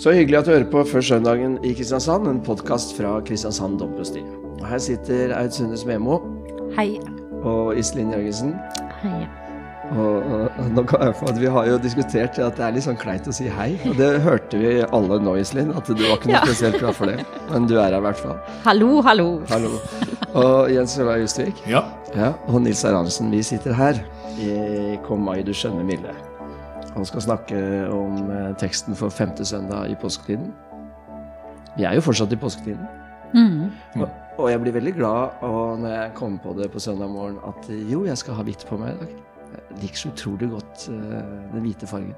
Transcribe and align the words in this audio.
Så 0.00 0.12
hyggelig 0.16 0.38
at 0.40 0.46
du 0.48 0.52
hører 0.54 0.68
på 0.72 0.82
Før 0.88 1.04
søndagen 1.04 1.58
i 1.66 1.74
Kristiansand, 1.76 2.28
en 2.30 2.38
podkast 2.44 2.94
fra 2.96 3.18
Kristiansand 3.26 3.78
domprosti. 3.82 4.22
Og 4.60 4.64
Her 4.68 4.78
sitter 4.80 5.34
Aud 5.36 5.52
Sunde 5.56 5.76
Smemo 5.80 6.20
Hei. 6.76 6.94
og 7.42 7.76
Iselin 7.78 8.12
Jørgensen. 8.14 8.54
Hei. 9.02 9.26
Og, 9.90 10.22
og, 10.22 10.78
og 10.78 10.92
at 11.02 11.40
Vi 11.40 11.50
har 11.50 11.66
jo 11.66 11.78
diskutert 11.82 12.38
at 12.38 12.56
det 12.56 12.64
er 12.64 12.74
litt 12.76 12.86
sånn 12.86 12.98
kleint 13.00 13.26
å 13.28 13.34
si 13.34 13.48
hei. 13.50 13.72
Og 13.90 13.96
det 13.98 14.10
hørte 14.24 14.60
vi 14.60 14.72
alle 14.86 15.18
nå, 15.20 15.34
Iselin, 15.42 15.72
at 15.76 15.88
du 15.90 15.96
var 16.06 16.16
ikke 16.16 16.30
noe 16.30 16.36
Ja. 16.38 16.42
spesielt 16.46 16.78
glad 16.78 16.94
for 16.96 17.10
det. 17.10 17.26
Men 17.50 17.66
du 17.66 17.74
er 17.76 17.88
her 17.90 17.98
i 17.98 18.04
hvert 18.06 18.22
fall. 18.22 18.38
Hallo, 18.64 19.00
hallo. 19.02 19.28
Hallo. 19.50 19.74
Og 20.30 20.70
Jens 20.70 20.96
Ola 21.02 21.18
Justvik 21.20 21.60
Ja. 21.68 21.82
ja, 22.14 22.32
og 22.46 22.62
Nils 22.62 22.84
Arntzen. 22.86 23.32
Vi 23.34 23.42
sitter 23.42 23.74
her 23.74 23.98
i 24.38 24.96
Kom 25.04 25.26
mai, 25.26 25.42
du 25.42 25.50
skjønne 25.52 25.82
milde. 25.84 26.14
Og 27.00 27.08
skal 27.08 27.24
snakke 27.24 27.60
om 27.88 28.30
eh, 28.30 28.50
teksten 28.60 28.96
for 28.98 29.12
femte 29.14 29.44
søndag 29.48 29.88
i 29.88 29.96
påsketiden. 30.00 30.50
Vi 31.78 31.86
er 31.88 31.96
jo 31.96 32.04
fortsatt 32.04 32.32
i 32.34 32.38
påsketiden. 32.40 32.86
Mm. 33.32 33.70
Og, 34.02 34.08
og 34.42 34.50
jeg 34.50 34.60
blir 34.60 34.74
veldig 34.74 34.92
glad 34.96 35.42
og 35.46 35.78
når 35.80 35.92
jeg 35.94 36.14
kommer 36.18 36.38
på 36.42 36.54
det 36.58 36.70
på 36.72 36.82
søndag 36.82 37.08
morgen, 37.08 37.38
at 37.46 37.68
jo, 37.90 38.04
jeg 38.04 38.18
skal 38.18 38.34
ha 38.34 38.44
hvitt 38.46 38.66
på 38.68 38.78
meg 38.80 38.96
i 38.96 39.04
dag. 39.04 39.18
Jeg 39.50 39.82
liker 39.82 40.00
så 40.02 40.10
utrolig 40.10 40.48
godt 40.50 40.88
uh, 40.90 41.20
den 41.54 41.62
hvite 41.64 41.86
fargen. 41.86 42.14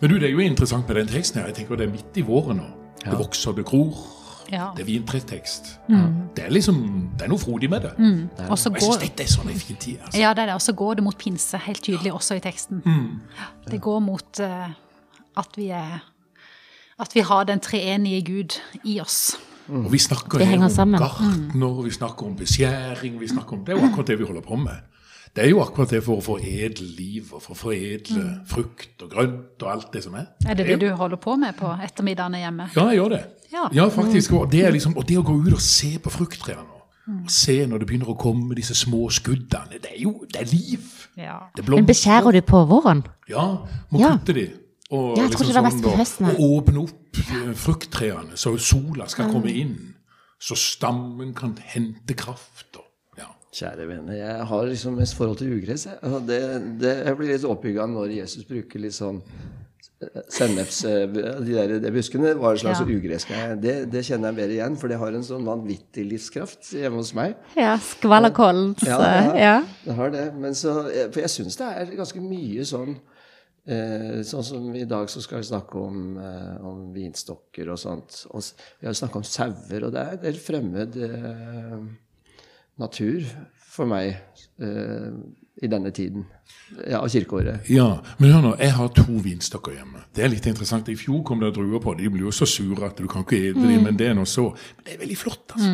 Men 0.00 0.10
du, 0.10 0.18
det 0.18 0.28
er 0.28 0.34
jo 0.34 0.42
interessant 0.44 0.88
med 0.88 1.00
den 1.00 1.10
teksten 1.10 1.40
her. 1.40 1.48
Jeg 1.50 1.60
tenker 1.60 1.78
Det 1.78 1.86
er 1.86 1.92
midt 1.92 2.18
i 2.18 2.26
våren 2.26 2.60
nå. 2.60 2.68
Ja. 3.04 3.12
Det 3.12 3.18
vokser, 3.22 3.54
det 3.56 3.64
gror. 3.66 3.96
Ja. 4.50 4.70
Det 4.76 4.82
er 4.82 4.88
vintretekst. 4.88 5.80
Mm. 5.88 6.14
Det 6.36 6.44
er 6.44 6.50
liksom, 6.50 6.80
det 7.18 7.26
er 7.26 7.28
noe 7.32 7.38
frodig 7.38 7.70
med 7.70 7.80
det. 7.86 7.92
Mm. 7.98 8.28
Og 8.38 8.50
Og 8.50 8.50
jeg 8.50 8.58
syns 8.58 8.86
går, 8.86 9.00
dette 9.04 9.22
er 9.22 9.32
sånn 9.32 9.50
en 9.52 9.60
fin 9.60 9.76
tid. 9.76 9.98
altså. 10.04 10.20
ja, 10.20 10.32
det 10.34 10.42
er 10.42 10.46
det. 10.46 10.54
Og 10.54 10.62
så 10.62 10.72
går 10.72 10.94
det 10.94 11.04
mot 11.04 11.18
pinse, 11.18 11.58
helt 11.66 11.82
tydelig 11.82 12.12
også 12.12 12.34
i 12.40 12.40
teksten. 12.44 12.82
Mm. 12.84 13.20
Det 13.70 13.80
går 13.80 14.00
mot 14.00 14.40
uh, 14.40 14.70
at 15.36 15.56
vi 15.56 15.68
er 15.70 16.00
At 17.00 17.14
vi 17.14 17.20
har 17.24 17.44
den 17.48 17.60
treenige 17.60 18.20
Gud 18.22 18.58
i 18.84 19.00
oss. 19.00 19.38
Og 19.68 19.92
vi 19.92 19.98
snakker 19.98 20.38
Det 20.38 20.46
her 20.46 20.58
om 20.58 20.70
sammen. 20.70 21.00
gartner, 21.00 21.82
vi 21.82 21.90
snakker 21.90 22.26
om 22.26 22.36
beskjæring 22.36 23.20
vi 23.20 23.28
snakker 23.28 23.52
om, 23.56 23.64
Det 23.64 23.74
er 23.74 23.80
jo 23.80 23.86
akkurat 23.86 24.06
det 24.06 24.18
vi 24.18 24.24
holder 24.24 24.42
på 24.42 24.56
med. 24.56 24.76
Det 25.36 25.44
er 25.44 25.48
jo 25.48 25.60
akkurat 25.62 25.90
det 25.90 26.02
for 26.04 26.18
å 26.18 26.20
foredle 26.20 26.86
liv 26.98 27.28
og 27.32 27.42
for 27.42 27.54
å 27.54 27.56
foredle 27.56 28.40
frukt 28.50 29.02
og 29.02 29.10
grønt 29.12 29.62
og 29.62 29.68
alt 29.70 29.92
det 29.92 30.02
som 30.04 30.14
er. 30.18 30.26
Er 30.44 30.54
det 30.58 30.66
det 30.66 30.80
du 30.80 30.88
holder 30.90 31.16
på 31.16 31.36
med 31.38 31.54
på 31.54 31.70
ettermiddagene 31.86 32.38
hjemme? 32.42 32.66
Ja, 32.74 32.88
jeg 32.90 32.98
gjør 32.98 33.08
det. 33.14 33.20
Ja. 33.52 33.68
Ja, 33.74 33.88
faktisk. 33.90 34.32
Og 34.32 34.50
det, 34.52 34.64
er 34.66 34.70
liksom, 34.74 34.96
og 34.96 35.06
det 35.08 35.16
å 35.18 35.24
gå 35.26 35.34
ut 35.46 35.52
og 35.56 35.60
se 35.64 35.96
på 36.02 36.10
frukttrærne 36.10 36.66
og 37.10 37.30
se 37.32 37.56
når 37.66 37.80
det 37.82 37.86
begynner 37.90 38.10
å 38.12 38.18
komme 38.20 38.54
disse 38.54 38.74
små 38.78 39.08
skuddene, 39.10 39.80
det 39.82 39.88
er 39.96 40.02
jo 40.04 40.12
det 40.30 40.42
er 40.44 40.50
liv. 40.52 40.84
Ja. 41.18 41.38
Det 41.56 41.64
Men 41.68 41.86
beskjærer 41.88 42.36
du 42.36 42.40
på 42.46 42.60
våren? 42.70 43.00
Ja, 43.28 43.66
må 43.90 43.98
Ja. 44.00 44.12
kutte 44.18 44.34
de. 44.36 44.44
Og, 44.90 45.16
Ja, 45.16 45.22
jeg 45.24 45.32
trodde 45.32 45.48
det 45.48 45.54
var 45.54 45.62
mest 45.70 45.82
på 45.82 45.90
da, 45.90 45.96
høsten, 45.96 46.26
og 46.26 46.38
åpne 46.40 46.82
opp 46.84 47.18
eh, 47.18 47.54
frukttrærne, 47.54 48.36
så 48.38 48.56
sola 48.58 49.06
skal 49.08 49.30
komme 49.32 49.50
inn. 49.50 49.94
Så 50.40 50.54
stammen 50.56 51.34
kan 51.34 51.56
hente 51.62 52.14
kraft. 52.14 52.76
Og, 52.76 52.84
ja. 53.18 53.26
Kjære 53.54 53.86
venner, 53.88 54.14
jeg 54.16 54.46
har 54.46 54.66
liksom 54.66 54.94
mest 54.98 55.14
forhold 55.18 55.38
til 55.38 55.52
ugress. 55.58 55.86
Jeg, 55.86 55.98
Altså, 56.02 56.20
det, 56.26 56.40
det, 56.80 56.94
jeg 57.06 57.16
blir 57.16 57.28
litt 57.34 57.44
oppbygga 57.44 57.86
når 57.86 58.14
Jesus 58.16 58.44
bruker 58.44 58.80
litt 58.80 58.94
sånn 58.94 59.22
senneps... 60.32 60.78
eh, 60.88 61.04
De 61.10 61.52
der 61.52 61.74
de 61.82 61.90
buskene 61.92 62.32
var 62.40 62.54
en 62.56 62.62
slags 62.62 62.80
Ja. 62.80 62.86
ugressgreie. 62.88 63.56
Det, 63.60 63.74
det 63.92 64.02
kjenner 64.06 64.30
jeg 64.30 64.38
bedre 64.40 64.54
igjen, 64.56 64.76
for 64.80 64.88
det 64.88 64.98
har 65.02 65.12
en 65.12 65.26
sånn 65.26 65.44
vanvittig 65.44 66.06
livskraft 66.08 66.70
hjemme 66.72 66.96
hos 67.02 67.12
meg. 67.14 67.34
Ja, 67.56 67.74
Skvallerkollens 67.78 68.82
Ja, 68.88 68.98
ja. 69.04 69.36
ja. 69.36 69.56
Det 69.84 69.94
har 70.00 70.10
det. 70.14 70.26
Men 70.40 70.54
så, 70.56 70.78
eh, 70.88 71.08
for 71.12 71.20
jeg 71.20 71.30
syns 71.34 71.56
det 71.60 71.68
er 71.68 71.96
ganske 72.00 72.20
mye 72.24 72.64
sånn 72.64 72.94
eh, 73.68 74.22
Sånn 74.26 74.44
som 74.44 74.70
i 74.74 74.86
dag 74.88 75.10
så 75.12 75.20
skal 75.22 75.42
vi 75.42 75.50
snakke 75.50 75.78
om, 75.78 76.16
om 76.64 76.78
vinstokker 76.96 77.68
og 77.70 77.78
sånt. 77.78 78.22
Og 78.32 78.40
vi 78.80 78.88
har 78.88 78.96
snakka 78.96 79.20
om 79.20 79.26
sauer, 79.28 79.84
og 79.84 79.92
det 79.92 80.00
er 80.00 80.16
en 80.16 80.24
del 80.24 80.40
fremmed 80.40 80.96
natur 82.80 83.24
for 83.70 83.86
meg 83.90 84.14
eh, 84.60 85.12
i 85.62 85.68
denne 85.68 85.90
tiden. 85.92 86.26
Ja, 86.88 87.00
av 87.02 87.08
kirkeåret. 87.10 87.66
ja, 87.70 88.00
men 88.18 88.30
hør 88.32 88.42
nå, 88.44 88.50
jeg 88.58 88.72
har 88.72 88.88
to 88.94 89.18
vinstokker 89.24 89.72
hjemme. 89.74 90.04
Det 90.14 90.24
er 90.24 90.28
litt 90.32 90.46
interessant. 90.46 90.88
I 90.88 90.94
fjor 90.98 91.22
kom 91.26 91.40
det 91.42 91.50
druer 91.54 91.80
på. 91.82 91.94
De 91.98 92.08
blir 92.10 92.22
jo 92.28 92.32
så 92.34 92.46
sure 92.48 92.86
at 92.86 92.96
du 92.98 93.06
kan 93.10 93.22
ikke 93.26 93.38
ete 93.50 93.60
dem, 93.64 93.82
men 93.84 93.96
det 93.98 94.08
er 94.10 94.14
nå 94.14 94.24
så. 94.26 94.48
Men 94.76 94.84
det 94.86 94.94
er 94.94 95.00
veldig 95.02 95.16
flott, 95.18 95.54
altså. 95.56 95.72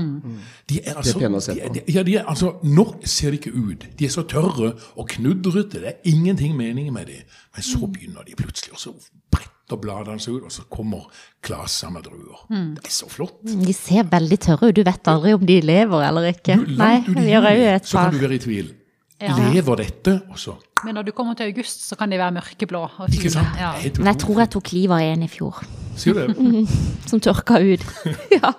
De 0.68 0.80
er 0.82 0.94
altså, 1.00 1.18
pene 1.20 1.36
å 1.36 1.40
se 1.44 1.52
er- 1.52 1.68
på. 1.68 1.74
de- 1.74 1.92
ja, 1.94 2.02
de 2.02 2.16
er, 2.16 2.24
altså, 2.24 2.54
Nå 2.64 2.86
ser 3.04 3.30
de 3.30 3.38
ikke 3.38 3.52
ut. 3.54 3.86
De 3.98 4.04
er 4.04 4.08
så 4.12 4.22
tørre 4.28 4.72
og 4.96 5.08
knudrete. 5.08 5.80
Det 5.80 5.92
er 5.92 6.00
ingenting 6.12 6.56
mening 6.56 6.92
med 6.92 7.06
dem. 7.06 7.22
Men 7.54 7.62
så 7.62 7.86
begynner 7.86 8.24
de 8.26 8.34
plutselig, 8.36 8.72
og 8.72 8.78
så 8.78 8.92
bretter 9.30 9.80
bladene 9.80 10.20
seg 10.20 10.34
ut, 10.38 10.42
og 10.44 10.50
så 10.52 10.62
kommer 10.70 11.06
klasa 11.42 11.90
med 11.90 12.04
druer. 12.04 12.46
Det 12.48 12.84
er 12.86 12.90
så 12.90 13.08
flott. 13.10 13.40
De 13.44 13.72
ser 13.72 14.04
veldig 14.04 14.38
tørre 14.40 14.68
ut. 14.70 14.74
Du 14.76 14.82
vet 14.82 15.02
aldri 15.08 15.32
om 15.34 15.44
de 15.46 15.60
lever 15.60 16.08
eller 16.08 16.32
ikke. 16.32 16.56
Du, 16.66 16.76
Nei, 16.76 16.98
ut 17.06 17.16
gjør 17.16 17.50
juni, 17.52 17.64
et 17.76 17.82
par. 17.82 17.86
så 17.86 18.04
kan 18.10 18.12
du 18.12 18.18
være 18.26 18.34
i 18.34 18.38
tvil. 18.38 18.74
Ja. 19.22 19.36
Lever 19.48 19.80
dette? 19.80 20.18
Og 20.28 20.36
så 20.40 20.52
Men 20.84 20.98
når 20.98 21.06
du 21.08 21.12
kommer 21.16 21.36
til 21.38 21.48
august, 21.48 21.86
så 21.88 21.96
kan 21.96 22.10
de 22.12 22.18
være 22.20 22.34
mørkeblå 22.36 22.82
og 22.84 23.06
Ikke 23.08 23.30
sant? 23.32 23.56
Ja. 23.56 23.72
Men 23.96 24.10
jeg 24.12 24.20
tror 24.20 24.42
jeg 24.42 24.52
tok 24.52 24.72
livet 24.76 24.92
av 24.98 25.14
en 25.14 25.24
i 25.24 25.28
fjor, 25.32 25.62
Sier 25.96 26.18
du 26.18 26.34
det? 26.34 26.66
som 27.08 27.22
tørka 27.24 27.62
ut. 27.64 27.86
ja. 28.36 28.52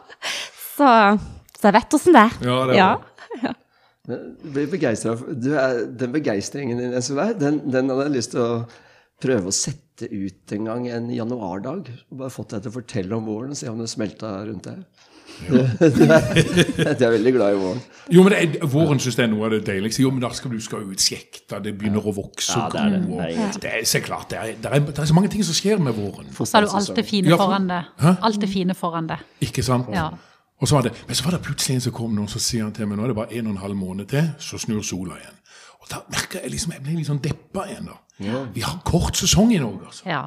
Så, 0.73 0.89
så 1.53 1.69
jeg 1.69 1.77
vet 1.77 1.97
åssen 1.99 2.17
det 2.17 2.25
er. 2.25 2.35
Ja, 2.41 2.57
det 2.65 2.73
er 2.73 2.81
ja. 2.81 3.53
Jeg 4.07 4.51
blir 4.55 4.69
begeistret. 4.71 5.23
Er, 5.51 5.81
den 5.99 6.13
begeistringen 6.15 6.79
din, 6.79 6.93
den, 7.41 7.57
den 7.67 7.89
hadde 7.91 8.07
jeg 8.07 8.15
lyst 8.15 8.33
til 8.33 8.41
å 8.41 8.51
prøve 9.21 9.51
å 9.51 9.55
sette 9.55 10.07
ut 10.07 10.53
en 10.55 10.69
gang 10.69 10.87
en 10.93 11.09
januardag. 11.11 11.91
Bare 12.09 12.33
fått 12.33 12.55
deg 12.55 12.63
til 12.63 12.71
å 12.71 12.77
fortelle 12.77 13.17
om 13.17 13.27
våren 13.27 13.53
og 13.53 13.59
se 13.59 13.69
om 13.69 13.81
det 13.81 13.89
smelta 13.91 14.31
rundt 14.47 14.69
deg. 14.69 15.07
Du, 15.47 15.53
er, 15.57 16.93
du 16.97 17.03
er 17.05 17.11
veldig 17.13 17.33
glad 17.35 17.53
i 17.53 17.57
våren. 17.61 17.81
Jo, 18.09 18.23
men 18.25 18.33
det 18.33 18.39
er, 18.39 18.67
Våren 18.71 18.99
syns 19.03 19.17
jeg 19.19 19.27
er 19.27 19.31
noe 19.31 19.45
av 19.47 19.53
det 19.53 19.59
deiligste. 19.67 20.01
Jo, 20.01 20.09
men 20.15 20.23
da 20.23 20.31
skal 20.35 20.51
du 20.55 20.59
skal 20.63 20.85
ut 20.87 21.03
sjekta, 21.03 21.59
det 21.63 21.75
begynner 21.77 22.01
å 22.07 22.13
vokse 22.15 22.55
Ja, 22.57 22.67
det 22.73 22.81
er 22.81 22.95
det. 22.95 23.01
er 23.03 23.41
og-. 23.45 23.59
Det 23.63 23.73
er 23.73 23.85
så 23.85 24.01
klart, 24.05 24.29
det 24.31 24.39
er, 24.39 24.53
det, 24.63 24.71
er, 24.71 24.85
det 24.89 25.03
er 25.03 25.09
så 25.11 25.17
mange 25.17 25.29
ting 25.33 25.43
som 25.45 25.57
skjer 25.57 25.81
med 25.83 25.93
våren. 25.97 26.29
Og 26.33 26.47
så 26.47 26.57
har 26.57 26.65
du 26.67 26.73
alt 26.79 26.95
det 26.97 27.05
fine 27.05 27.37
foran 27.37 27.67
det. 27.69 27.81
Alt 28.15 28.41
det 28.41 28.49
fine 28.49 28.75
foran 28.77 29.09
det. 29.11 29.19
Ikke 29.49 29.63
sant? 29.65 29.91
Ja. 29.93 30.09
Og 30.57 30.67
så 30.67 30.75
var 30.79 30.87
det, 30.87 30.93
Men 31.07 31.15
så 31.15 31.23
var 31.27 31.35
det 31.37 31.41
plutselig 31.45 31.75
en 31.77 31.81
som 31.85 31.93
kom 31.93 32.15
nå, 32.17 32.25
som 32.31 32.41
sier 32.41 32.63
han 32.65 32.73
til 32.73 32.87
meg 32.89 32.97
nå 32.97 33.03
er 33.05 33.11
det 33.13 33.17
bare 33.19 33.35
en 33.37 33.51
og 33.51 33.53
en 33.53 33.61
halv 33.61 33.77
måned 33.77 34.07
til, 34.09 34.31
så 34.41 34.57
snur 34.57 34.81
sola 34.81 35.19
igjen. 35.19 35.35
Og 35.83 35.91
da 35.91 35.99
merker 36.09 36.41
jeg 36.41 36.55
liksom, 36.55 36.73
jeg 36.73 36.81
ble 36.83 36.95
litt 36.97 37.07
sånn 37.11 37.21
deppa 37.21 37.67
igjen. 37.69 37.91
da. 37.91 37.99
Vi 38.55 38.63
har 38.65 38.79
kort 38.87 39.15
sesong 39.19 39.53
i 39.53 39.59
Norge, 39.61 39.85
altså. 39.91 40.07
Ja. 40.09 40.23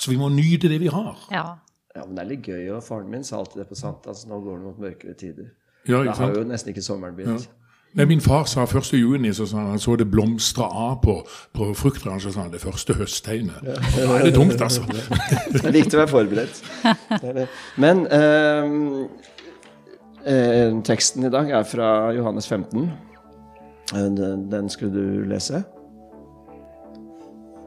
så 0.00 0.10
vi 0.10 0.16
må 0.18 0.30
nyte 0.32 0.70
det 0.72 0.80
vi 0.80 0.88
har. 0.88 1.12
ja. 1.30 1.44
Ja, 1.94 2.04
men 2.06 2.16
det 2.16 2.24
er 2.24 2.28
litt 2.32 2.46
gøy, 2.48 2.70
og 2.74 2.82
faren 2.82 3.10
min 3.10 3.24
sa 3.24 3.38
alltid 3.38 3.60
det 3.62 3.68
på 3.70 3.76
sankthans. 3.78 4.24
Nå 4.26 4.40
går 4.42 4.56
det 4.58 4.64
mot 4.66 4.78
mørkere 4.82 5.14
tider. 5.14 5.52
Ja, 5.86 6.00
Da 6.04 6.12
har 6.18 6.32
jo 6.34 6.42
nesten 6.48 6.72
ikke 6.72 6.82
sommeren 6.82 7.14
begynt. 7.16 7.48
Nei, 7.94 8.04
Min 8.10 8.20
far 8.20 8.44
sa 8.50 8.64
1. 8.64 8.88
juni, 8.98 9.30
så 9.32 9.46
sa 9.46 9.56
han, 9.60 9.68
han 9.70 9.78
så 9.78 9.94
det 9.96 10.08
blomstra 10.10 10.64
av 10.66 10.96
på, 11.04 11.20
på 11.54 11.68
frukttrærne. 11.78 12.18
Så 12.20 12.32
sa 12.34 12.40
han 12.42 12.50
det 12.52 12.60
første 12.60 12.94
høsttegnet. 12.98 13.60
Og 13.62 13.94
Da 13.94 14.16
er 14.18 14.24
det 14.26 14.34
tungt, 14.34 14.60
altså. 14.60 14.82
Det 15.52 15.62
er 15.62 15.76
viktig 15.76 15.94
å 15.94 16.00
være 16.02 16.10
forberedt. 16.10 16.58
Det 17.22 17.34
det. 17.36 17.44
Men 17.78 18.02
eh, 18.10 18.74
eh, 20.26 20.74
teksten 20.82 21.28
i 21.28 21.30
dag 21.30 21.50
er 21.60 21.62
fra 21.70 21.92
Johannes 22.16 22.48
15. 22.50 22.90
Eh, 23.94 24.08
Den, 24.18 24.50
den 24.50 24.68
skulle 24.68 24.92
du 24.96 25.30
lese. 25.30 25.62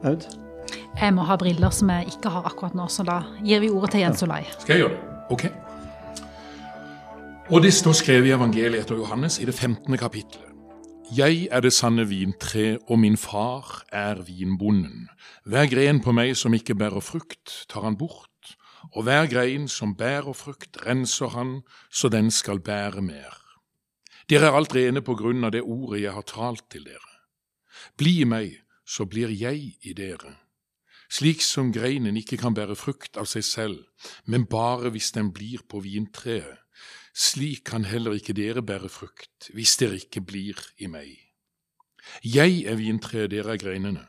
Aud? 0.04 0.28
Jeg 0.98 1.14
må 1.14 1.22
ha 1.28 1.36
briller 1.38 1.70
som 1.70 1.90
jeg 1.94 2.08
ikke 2.10 2.30
har 2.34 2.46
akkurat 2.48 2.74
nå, 2.74 2.88
så 2.90 3.04
da 3.06 3.20
gir 3.46 3.60
vi 3.62 3.70
ordet 3.70 3.92
til 3.94 4.02
Jens 4.02 4.22
Olai. 4.26 4.42
Skal 4.58 4.74
jeg 4.74 4.82
gjøre 4.82 4.94
det? 4.96 5.02
Ok. 5.30 5.44
Og 7.54 7.62
det 7.62 7.70
står 7.76 7.94
skrevet 8.00 8.26
i 8.26 8.32
evangeliet 8.34 8.82
etter 8.82 8.98
Johannes 8.98 9.38
i 9.38 9.46
det 9.46 9.54
15. 9.54 9.94
kapittelet. 9.96 10.48
Jeg 11.14 11.46
er 11.54 11.62
det 11.64 11.70
sanne 11.72 12.04
vintre, 12.04 12.80
og 12.90 12.98
min 13.00 13.16
far 13.16 13.84
er 13.94 14.18
vinbonden. 14.26 15.06
Hver 15.46 15.70
gren 15.70 16.02
på 16.04 16.12
meg 16.12 16.34
som 16.36 16.52
ikke 16.52 16.76
bærer 16.76 17.00
frukt, 17.00 17.62
tar 17.70 17.86
han 17.86 17.96
bort, 17.96 18.56
og 18.92 19.06
hver 19.06 19.30
grein 19.30 19.68
som 19.70 19.94
bærer 19.96 20.34
frukt, 20.36 20.82
renser 20.84 21.32
han, 21.32 21.62
så 21.88 22.10
den 22.12 22.30
skal 22.34 22.60
bære 22.60 23.00
mer. 23.06 23.38
Dere 24.28 24.50
er 24.50 24.58
alt 24.58 24.74
rene 24.76 25.00
på 25.00 25.14
grunn 25.16 25.46
av 25.46 25.54
det 25.54 25.62
ordet 25.62 26.02
jeg 26.02 26.12
har 26.12 26.26
talt 26.28 26.66
til 26.68 26.84
dere. 26.90 27.14
Bli 27.96 28.18
i 28.26 28.28
meg, 28.28 28.60
så 28.84 29.06
blir 29.08 29.32
jeg 29.32 29.78
i 29.80 29.96
dere. 29.96 30.34
Slik 31.08 31.40
som 31.42 31.72
greinen 31.72 32.16
ikke 32.20 32.36
kan 32.36 32.54
bære 32.54 32.76
frukt 32.76 33.16
av 33.16 33.28
seg 33.30 33.44
selv, 33.44 33.78
men 34.24 34.44
bare 34.46 34.90
hvis 34.92 35.10
den 35.16 35.32
blir 35.32 35.64
på 35.68 35.80
vintreet, 35.80 36.60
slik 37.18 37.64
kan 37.66 37.84
heller 37.88 38.14
ikke 38.14 38.36
dere 38.36 38.62
bære 38.62 38.90
frukt 38.92 39.48
hvis 39.56 39.76
dere 39.80 39.98
ikke 39.98 40.20
blir 40.22 40.60
i 40.78 40.86
meg. 40.86 41.16
Jeg 42.22 42.62
er 42.68 42.76
vintreet, 42.78 43.30
dere 43.32 43.56
er 43.56 43.60
greinene. 43.60 44.04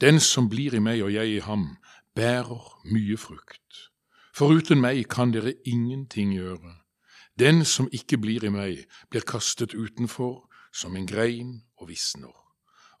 Den 0.00 0.18
som 0.20 0.48
blir 0.50 0.74
i 0.74 0.82
meg 0.82 1.02
og 1.04 1.12
jeg 1.14 1.36
i 1.36 1.42
ham, 1.44 1.76
bærer 2.16 2.72
mye 2.90 3.16
frukt. 3.20 3.90
Foruten 4.34 4.80
meg 4.82 5.04
kan 5.08 5.30
dere 5.30 5.54
ingenting 5.64 6.34
gjøre. 6.34 6.80
Den 7.38 7.64
som 7.64 7.88
ikke 7.92 8.18
blir 8.18 8.44
i 8.44 8.50
meg, 8.50 8.84
blir 9.10 9.26
kastet 9.26 9.74
utenfor 9.74 10.48
som 10.74 10.96
en 10.96 11.06
grein 11.06 11.60
og 11.78 11.88
visner. 11.88 12.43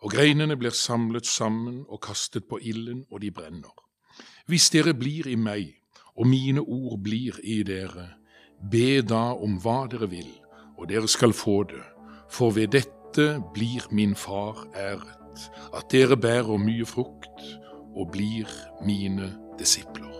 Og 0.04 0.12
greinene 0.12 0.56
blir 0.60 0.74
samlet 0.76 1.24
sammen 1.26 1.86
og 1.88 2.02
kastet 2.04 2.44
på 2.48 2.58
ilden, 2.60 3.06
og 3.10 3.22
de 3.22 3.30
brenner. 3.32 3.72
Hvis 4.46 4.68
dere 4.70 4.92
blir 4.92 5.26
i 5.32 5.36
meg, 5.40 5.70
og 6.16 6.28
mine 6.28 6.60
ord 6.60 6.98
blir 7.02 7.38
i 7.40 7.62
dere, 7.64 8.10
be 8.70 9.00
da 9.00 9.32
om 9.32 9.56
hva 9.64 9.86
dere 9.88 10.10
vil, 10.12 10.28
og 10.76 10.90
dere 10.92 11.08
skal 11.08 11.32
få 11.32 11.62
det, 11.72 11.80
for 12.28 12.52
ved 12.52 12.74
dette 12.76 13.40
blir 13.54 13.86
min 13.90 14.12
far 14.14 14.66
æret, 14.76 15.48
at 15.72 15.88
dere 15.90 16.16
bærer 16.20 16.60
mye 16.60 16.84
frukt 16.86 17.40
og 17.96 18.12
blir 18.12 18.50
mine 18.84 19.32
disipler. 19.58 20.12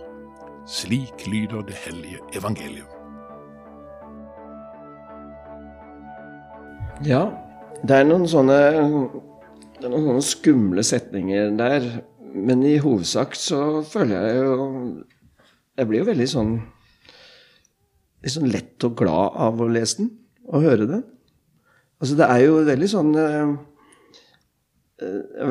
Slik 0.67 1.27
lyder 1.27 1.61
det 1.61 1.77
hellige 1.85 2.19
evangelium. 2.33 2.89
Ja, 7.05 7.27
det 7.85 8.01
er 8.01 8.09
noen 8.09 8.25
sånne 8.27 8.59
det 9.75 9.87
er 9.87 9.91
noen 9.91 10.05
sånne 10.07 10.25
skumle 10.25 10.83
setninger 10.85 11.51
der. 11.59 11.87
Men 12.35 12.63
i 12.67 12.77
hovedsak 12.83 13.35
så 13.39 13.81
føler 13.87 14.25
jeg 14.25 14.39
jo 14.41 14.55
Jeg 15.75 15.87
blir 15.87 16.01
jo 16.01 16.07
veldig 16.07 16.27
sånn 16.31 16.51
litt 18.25 18.33
sånn 18.33 18.49
lett 18.49 18.85
og 18.87 18.95
glad 18.97 19.35
av 19.45 19.59
å 19.61 19.67
lese 19.69 19.99
den 19.99 20.11
og 20.47 20.63
høre 20.65 20.87
den. 20.89 21.03
Altså 21.99 22.15
det 22.17 22.27
er 22.31 22.41
jo 22.45 22.61
veldig 22.65 22.87
sånn 22.89 23.11
eh, 23.19 23.51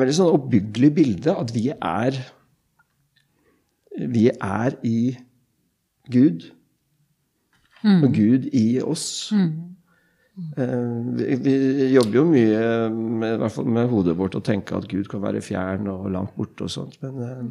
veldig 0.01 0.15
sånn 0.17 0.33
oppbyggelig 0.33 0.91
bilde 0.97 1.35
at 1.35 1.53
vi 1.55 1.69
er 1.75 2.19
Vi 3.95 4.25
er 4.33 4.75
i 4.83 5.15
Gud. 6.11 6.49
Og 7.85 8.09
Gud 8.11 8.49
i 8.51 8.81
oss. 8.81 9.31
Eh, 9.31 9.53
Vi, 10.35 11.35
vi 11.45 11.53
jobber 11.93 12.17
jo 12.17 12.23
mye 12.27 12.63
med, 12.91 13.35
i 13.35 13.37
hvert 13.39 13.53
fall 13.55 13.69
med 13.71 13.87
hodet 13.91 14.17
vårt 14.19 14.35
og 14.35 14.43
tenker 14.43 14.81
at 14.81 14.89
Gud 14.91 15.07
kan 15.11 15.21
være 15.23 15.41
fjern 15.45 15.87
og 15.91 16.09
langt 16.11 16.33
borte 16.35 16.67
og 16.67 16.73
sånt. 16.73 16.97
Men 17.03 17.21
eh, 17.23 17.45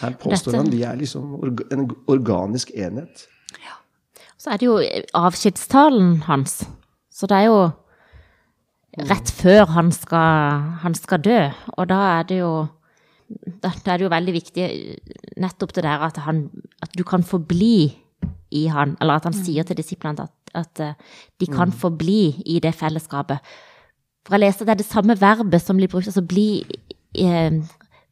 her 0.00 0.16
påstår 0.22 0.54
Dette- 0.54 0.62
han 0.62 0.72
vi 0.72 0.82
er 0.88 0.96
liksom 0.96 1.34
en 1.76 1.84
organisk 2.08 2.72
enhet. 2.74 3.26
ja, 3.60 3.76
Så 4.40 4.54
er 4.54 4.56
det 4.62 4.66
jo 4.70 4.78
avskjedstalen 5.20 6.22
hans. 6.30 6.62
Så 7.12 7.28
det 7.28 7.36
er 7.42 7.48
jo 7.50 7.60
rett 9.10 9.30
før 9.30 9.66
han 9.76 9.92
skal, 9.92 10.64
han 10.82 10.94
skal 10.96 11.20
dø. 11.22 11.40
Og 11.76 11.88
da 11.92 12.00
er 12.20 12.22
det 12.30 12.38
jo 12.40 12.52
da, 13.62 13.70
da 13.84 13.92
er 13.92 13.98
det 14.00 14.06
jo 14.08 14.10
veldig 14.16 14.32
viktig 14.34 14.64
nettopp 15.38 15.72
det 15.76 15.84
der 15.84 16.02
at, 16.08 16.16
han, 16.24 16.48
at 16.82 16.96
du 16.98 17.04
kan 17.06 17.22
forbli 17.22 17.92
i 18.50 18.64
han, 18.66 18.96
eller 19.00 19.20
at 19.20 19.28
han 19.28 19.36
sier 19.36 19.62
til 19.62 19.76
disiplene 19.78 20.24
at, 20.26 20.32
at 20.54 20.80
eh, 20.80 20.94
de 21.40 21.46
kan 21.46 21.72
forbli 21.72 22.42
i 22.46 22.58
det 22.60 22.74
fellesskapet. 22.74 23.38
For 24.26 24.36
jeg 24.36 24.40
leste 24.44 24.62
at 24.62 24.66
det 24.66 24.72
er 24.74 24.82
det 24.82 24.88
samme 24.90 25.16
verbet 25.20 25.62
som 25.62 25.76
blir 25.80 25.88
brukt, 25.88 26.06
altså 26.10 26.22
bli, 26.26 26.64
eh, 27.18 27.50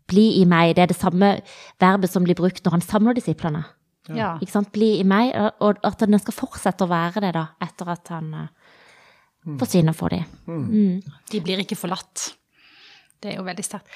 bli 0.09 0.27
i 0.41 0.45
meg, 0.49 0.75
det 0.77 0.83
er 0.83 0.93
det 0.93 0.97
samme 1.01 1.41
verbet 1.81 2.11
som 2.11 2.25
blir 2.25 2.35
brukt 2.39 2.63
når 2.65 2.79
han 2.79 2.81
samler 2.87 3.15
disiplene. 3.19 3.65
Ja. 4.09 4.39
Ikke 4.41 4.55
sant? 4.55 4.73
Bli 4.73 4.99
i 5.01 5.05
meg, 5.05 5.35
og- 5.61 5.79
at 5.85 5.99
den 5.99 6.19
skal 6.19 6.33
fortsette 6.33 6.87
å 6.87 6.89
være 6.89 7.21
det 7.21 7.35
da, 7.35 7.49
etter 7.61 7.89
at 7.93 8.09
han 8.09 8.33
eh, 8.35 8.49
forsvinner 9.59 9.95
for 9.95 10.09
dem. 10.09 10.25
De 11.31 11.41
blir 11.41 11.59
ikke 11.61 11.77
forlatt. 11.77 12.33
Det 13.21 13.33
er 13.33 13.37
jo 13.37 13.45
veldig 13.45 13.65
sterkt. 13.65 13.87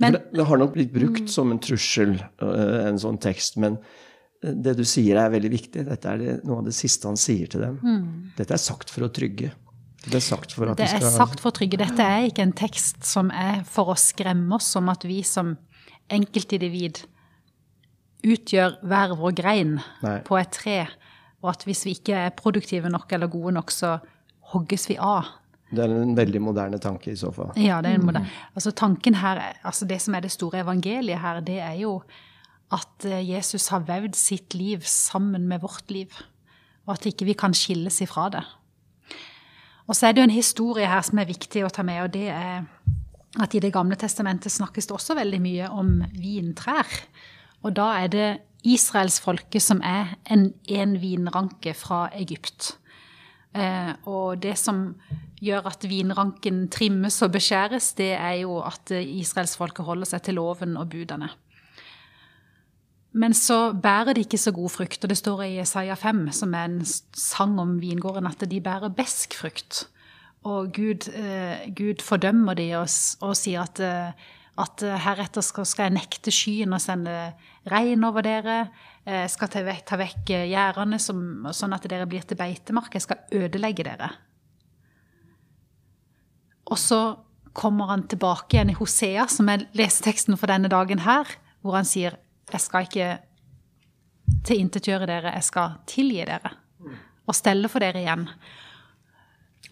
Men 0.00 0.12
det, 0.16 0.22
det 0.34 0.46
har 0.48 0.58
nok 0.58 0.72
blitt 0.74 0.92
brukt 0.92 1.28
som 1.30 1.52
en 1.52 1.60
trussel, 1.62 2.16
øh, 2.42 2.86
en 2.88 2.98
sånn 2.98 3.18
tekst, 3.22 3.56
men 3.62 3.78
det 4.64 4.74
du 4.76 4.84
sier 4.84 5.16
er 5.22 5.30
veldig 5.32 5.50
viktig. 5.52 5.84
Dette 5.88 6.10
er 6.10 6.20
det, 6.20 6.32
noe 6.44 6.60
av 6.60 6.66
det 6.68 6.74
siste 6.76 7.08
han 7.08 7.16
sier 7.20 7.48
til 7.50 7.64
dem. 7.64 7.78
Dette 8.36 8.56
er 8.56 8.60
sagt 8.60 8.92
for 8.92 9.06
å 9.06 9.10
trygge. 9.14 9.52
Det 10.04 10.18
er 10.18 10.24
sagt 10.24 10.52
for 10.52 10.68
at 10.68 10.76
det 10.76 10.90
skal... 10.90 11.06
er 11.08 11.14
sagt 11.14 11.40
for 11.40 11.48
å 11.48 11.56
trygge. 11.56 11.78
Dette 11.80 12.04
er 12.04 12.26
ikke 12.28 12.44
en 12.44 12.52
tekst 12.56 13.06
som 13.08 13.30
er 13.32 13.62
for 13.64 13.94
å 13.94 13.96
skremme 13.96 14.58
oss 14.58 14.68
om 14.76 14.90
at 14.92 15.06
vi 15.08 15.22
som 15.24 15.54
enkeltindivid 16.12 17.00
utgjør 18.24 18.78
hver 18.88 19.14
vår 19.20 19.34
grein 19.36 19.78
Nei. 20.04 20.18
på 20.24 20.36
et 20.40 20.52
tre, 20.52 20.76
og 21.44 21.50
at 21.52 21.64
hvis 21.68 21.84
vi 21.88 21.94
ikke 21.98 22.20
er 22.26 22.36
produktive 22.36 22.92
nok 22.92 23.10
eller 23.16 23.32
gode 23.32 23.54
nok, 23.56 23.72
så 23.72 23.96
hogges 24.54 24.86
vi 24.90 24.98
av. 25.00 25.32
Det 25.74 25.82
er 25.84 25.92
en 25.96 26.12
veldig 26.16 26.40
moderne 26.44 26.78
tanke 26.80 27.10
i 27.12 27.18
så 27.18 27.32
fall. 27.34 27.50
Ja, 27.60 27.80
det 27.82 27.90
er 27.94 27.98
en 27.98 28.06
moderne. 28.06 28.30
Altså 28.54 28.72
tanken 28.76 29.16
her, 29.18 29.40
er- 29.40 29.58
altså 29.64 29.88
det 29.88 30.00
som 30.04 30.14
er 30.14 30.24
det 30.24 30.32
store 30.32 30.60
evangeliet 30.62 31.20
her, 31.20 31.40
det 31.44 31.58
er 31.64 31.74
jo 31.80 31.96
at 32.72 33.06
eh, 33.08 33.22
Jesus 33.28 33.68
har 33.72 33.86
vevd 33.88 34.16
sitt 34.18 34.54
liv 34.54 34.84
sammen 34.88 35.48
med 35.48 35.60
vårt 35.64 35.90
liv, 35.90 36.12
og 36.86 36.96
at 36.96 37.08
ikke 37.08 37.28
vi 37.28 37.36
kan 37.38 37.54
skilles 37.56 38.00
ifra 38.04 38.28
det. 38.32 38.44
Og 39.84 39.96
så 39.96 40.08
er 40.08 40.14
det 40.14 40.22
jo 40.22 40.28
en 40.30 40.38
historie 40.38 40.88
her 40.88 41.02
som 41.04 41.20
er 41.20 41.28
viktig 41.28 41.64
å 41.64 41.72
ta 41.72 41.84
med, 41.84 42.00
og 42.06 42.12
det 42.14 42.28
er 42.32 42.64
at 43.42 43.54
i 43.54 43.60
Det 43.60 43.72
gamle 43.74 43.96
testamentet 43.98 44.52
snakkes 44.52 44.86
det 44.86 44.94
også 44.94 45.16
veldig 45.18 45.40
mye 45.42 45.68
om 45.74 45.96
vintrær. 46.14 46.86
Og 47.66 47.74
da 47.74 47.88
er 47.98 48.08
det 48.12 48.28
israelsfolket 48.64 49.62
som 49.62 49.82
er 49.84 50.14
en, 50.30 50.52
en 50.70 50.94
vinranke 51.02 51.74
fra 51.76 52.06
Egypt. 52.14 52.76
Eh, 53.54 53.92
og 54.06 54.40
det 54.42 54.56
som 54.58 54.86
gjør 55.44 55.68
at 55.72 55.86
vinranken 55.88 56.68
trimmes 56.72 57.20
og 57.26 57.34
beskjæres, 57.34 57.92
det 57.98 58.12
er 58.14 58.40
jo 58.44 58.60
at 58.64 58.94
eh, 58.94 59.04
israelsfolket 59.20 59.84
holder 59.86 60.14
seg 60.14 60.24
til 60.26 60.38
loven 60.40 60.78
og 60.80 60.88
budene. 60.94 61.28
Men 63.14 63.34
så 63.34 63.72
bærer 63.78 64.16
de 64.16 64.24
ikke 64.24 64.40
så 64.42 64.50
god 64.54 64.72
frukt, 64.74 65.04
og 65.04 65.10
det 65.10 65.16
står 65.20 65.44
i 65.46 65.60
Isaiah 65.62 65.96
5, 65.96 66.26
som 66.34 66.54
er 66.54 66.64
en 66.66 66.80
sang 67.14 67.60
om 67.62 67.76
vingården, 67.78 68.26
at 68.26 68.42
de 68.50 68.60
bærer 68.60 68.90
besk 68.90 69.36
frukt. 69.38 69.84
Og 70.44 70.72
Gud, 70.74 71.06
eh, 71.14 71.70
Gud 71.76 72.02
fordømmer 72.02 72.58
de 72.58 72.72
og, 72.76 72.88
og 73.22 73.36
sier 73.38 73.62
at, 73.62 73.80
eh, 73.80 74.32
at 74.58 74.82
eh, 74.82 74.98
heretter 75.06 75.46
skal, 75.46 75.66
skal 75.66 75.88
jeg 75.88 75.94
nekte 75.94 76.34
skyen 76.34 76.74
og 76.74 76.82
sende 76.82 77.14
regn 77.70 78.04
over 78.04 78.26
dere. 78.26 78.58
Jeg 79.06 79.30
skal 79.30 79.52
ta 79.52 79.62
vekk, 79.64 79.86
ta 79.86 80.00
vekk 80.00 80.34
eh, 80.34 80.48
gjerdene 80.50 80.98
sånn 80.98 81.76
at 81.78 81.88
dere 81.88 82.10
blir 82.10 82.26
til 82.26 82.40
beitemark. 82.40 82.92
Jeg 82.92 83.06
skal 83.06 83.40
ødelegge 83.44 83.86
dere. 83.86 84.10
Og 86.66 86.80
så 86.82 87.00
kommer 87.54 87.92
han 87.92 88.08
tilbake 88.10 88.56
igjen 88.58 88.74
i 88.74 88.76
Hosea, 88.76 89.28
som 89.30 89.48
er 89.52 89.68
leseteksten 89.78 90.36
for 90.40 90.50
denne 90.50 90.68
dagen 90.72 91.04
her, 91.06 91.28
hvor 91.62 91.78
han 91.78 91.86
sier 91.88 92.18
jeg 92.54 92.62
skal 92.62 92.86
ikke 92.86 93.08
tilintetgjøre 94.46 95.08
dere, 95.10 95.32
jeg 95.34 95.46
skal 95.46 95.78
tilgi 95.90 96.24
dere. 96.28 96.52
Og 97.24 97.36
stelle 97.36 97.70
for 97.72 97.82
dere 97.82 98.02
igjen. 98.02 98.26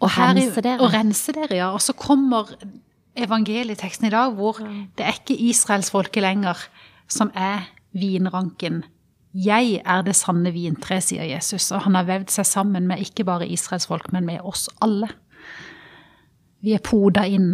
Og 0.01 0.09
her 0.15 0.33
rense 0.33 0.63
dere. 0.65 0.81
Og 0.81 0.93
rense 0.93 1.35
dere, 1.35 1.59
ja. 1.59 1.69
Og 1.71 1.81
så 1.83 1.93
kommer 1.95 2.49
evangelieteksten 3.15 4.09
i 4.09 4.13
dag, 4.13 4.33
hvor 4.33 4.57
det 4.97 5.05
er 5.05 5.19
ikke 5.19 5.37
israelsfolket 5.49 6.25
lenger 6.25 6.65
som 7.11 7.31
er 7.37 7.69
vinranken. 7.93 8.81
Jeg 9.33 9.79
er 9.85 10.01
det 10.05 10.15
sanne 10.17 10.51
vintre, 10.53 10.99
sier 11.01 11.25
Jesus. 11.29 11.71
Og 11.73 11.85
han 11.85 11.97
har 11.97 12.09
vevd 12.09 12.33
seg 12.33 12.49
sammen 12.49 12.89
med 12.89 13.01
ikke 13.05 13.25
bare 13.25 13.47
israelsfolk, 13.49 14.11
men 14.13 14.27
med 14.29 14.41
oss 14.45 14.67
alle. 14.81 15.09
Vi 16.63 16.73
er 16.73 16.83
poda 16.83 17.25
inn. 17.29 17.53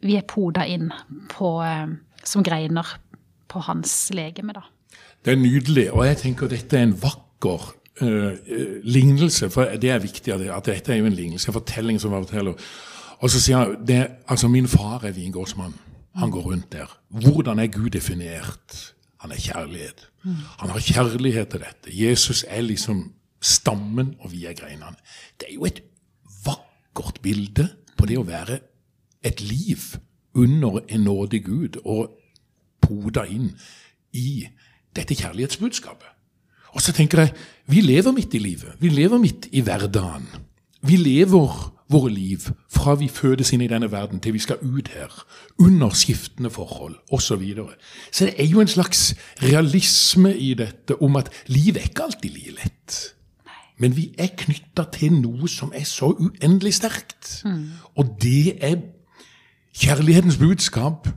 Vi 0.00 0.16
er 0.16 0.26
poda 0.28 0.64
inn 0.66 0.90
på, 1.30 1.58
eh, 1.62 1.92
som 2.24 2.46
greiner 2.46 2.86
på 3.50 3.62
hans 3.66 3.94
legeme, 4.14 4.54
da. 4.56 4.64
Det 5.24 5.34
er 5.34 5.40
nydelig, 5.40 5.90
og 5.92 6.06
jeg 6.06 6.18
tenker 6.22 6.48
dette 6.48 6.78
er 6.78 6.86
en 6.86 6.96
vakker 7.02 7.66
eh, 8.00 8.54
lignelse. 8.88 9.50
For 9.52 9.76
det 9.80 9.90
er 9.92 10.02
viktig 10.02 10.32
at, 10.32 10.66
dette 10.66 10.94
er 10.94 11.02
jo 11.02 11.10
en 11.10 11.18
lignelse, 11.18 11.50
en 11.50 11.58
fortelling 11.58 12.00
som 12.00 12.14
han 12.16 12.24
forteller. 12.24 12.70
Og 13.20 13.30
så 13.32 13.42
sier 13.42 13.60
han 13.60 13.76
det, 13.86 14.00
altså 14.32 14.48
min 14.48 14.68
far 14.68 15.04
er 15.04 15.16
vingårdsmann. 15.16 15.74
Han 16.16 16.32
går 16.32 16.46
rundt 16.48 16.72
der. 16.72 16.90
Hvordan 17.10 17.58
er 17.58 17.70
Gud 17.70 17.90
definert? 17.90 18.94
Han 19.20 19.32
er 19.32 19.36
kjærlighet. 19.36 20.08
Han 20.58 20.70
har 20.70 20.80
kjærlighet 20.80 21.48
til 21.48 21.60
dette. 21.60 21.92
Jesus 21.92 22.44
er 22.48 22.60
liksom 22.60 23.12
stammen, 23.42 24.14
og 24.20 24.32
vi 24.32 24.44
er 24.44 24.56
greinene. 24.56 24.96
Det 25.40 25.50
er 25.50 25.54
jo 25.54 25.64
et 25.68 25.82
vakkert 26.44 27.20
bilde 27.22 27.68
på 27.96 28.08
det 28.08 28.18
å 28.18 28.26
være 28.26 28.58
et 29.24 29.40
liv 29.44 30.00
under 30.34 30.80
en 30.88 31.04
nådig 31.04 31.44
Gud 31.44 31.80
og 31.84 32.16
poda 32.82 33.26
inn 33.28 33.52
i 34.12 34.46
dette 34.96 35.14
kjærlighetsbudskapet. 35.14 36.08
Og 36.74 36.82
så 36.82 36.94
tenker 36.94 37.24
jeg, 37.24 37.34
vi 37.66 37.82
lever 37.82 38.14
midt 38.14 38.34
i 38.34 38.38
livet. 38.42 38.78
Vi 38.80 38.88
lever 38.88 39.18
midt 39.18 39.48
i 39.52 39.62
hverdagen. 39.66 40.26
Vi 40.86 40.96
lever 40.96 41.70
våre 41.90 42.10
liv 42.10 42.46
fra 42.70 42.94
vi 42.94 43.08
fødes 43.10 43.50
inn 43.52 43.64
i 43.64 43.70
denne 43.70 43.90
verden 43.92 44.20
til 44.22 44.36
vi 44.36 44.42
skal 44.42 44.62
ut 44.62 44.88
her, 44.94 45.10
under 45.58 45.90
skiftende 45.90 46.50
forhold 46.50 46.96
osv. 47.10 47.26
Så, 47.26 47.36
videre. 47.36 47.74
så 48.12 48.26
det 48.26 48.34
er 48.38 48.46
jo 48.46 48.60
en 48.60 48.70
slags 48.70 49.14
realisme 49.42 50.36
i 50.36 50.54
dette 50.54 51.02
om 51.02 51.16
at 51.16 51.32
livet 51.46 51.76
er 51.76 51.90
ikke 51.90 52.06
alltid 52.06 52.30
like 52.30 52.54
lett. 52.62 53.00
Men 53.80 53.96
vi 53.96 54.10
er 54.18 54.28
knytta 54.36 54.84
til 54.92 55.14
noe 55.16 55.48
som 55.48 55.72
er 55.74 55.86
så 55.88 56.12
uendelig 56.12 56.74
sterkt. 56.74 57.42
Og 57.96 58.16
det 58.22 58.58
er 58.60 58.76
kjærlighetens 59.72 60.36
budskap. 60.36 61.08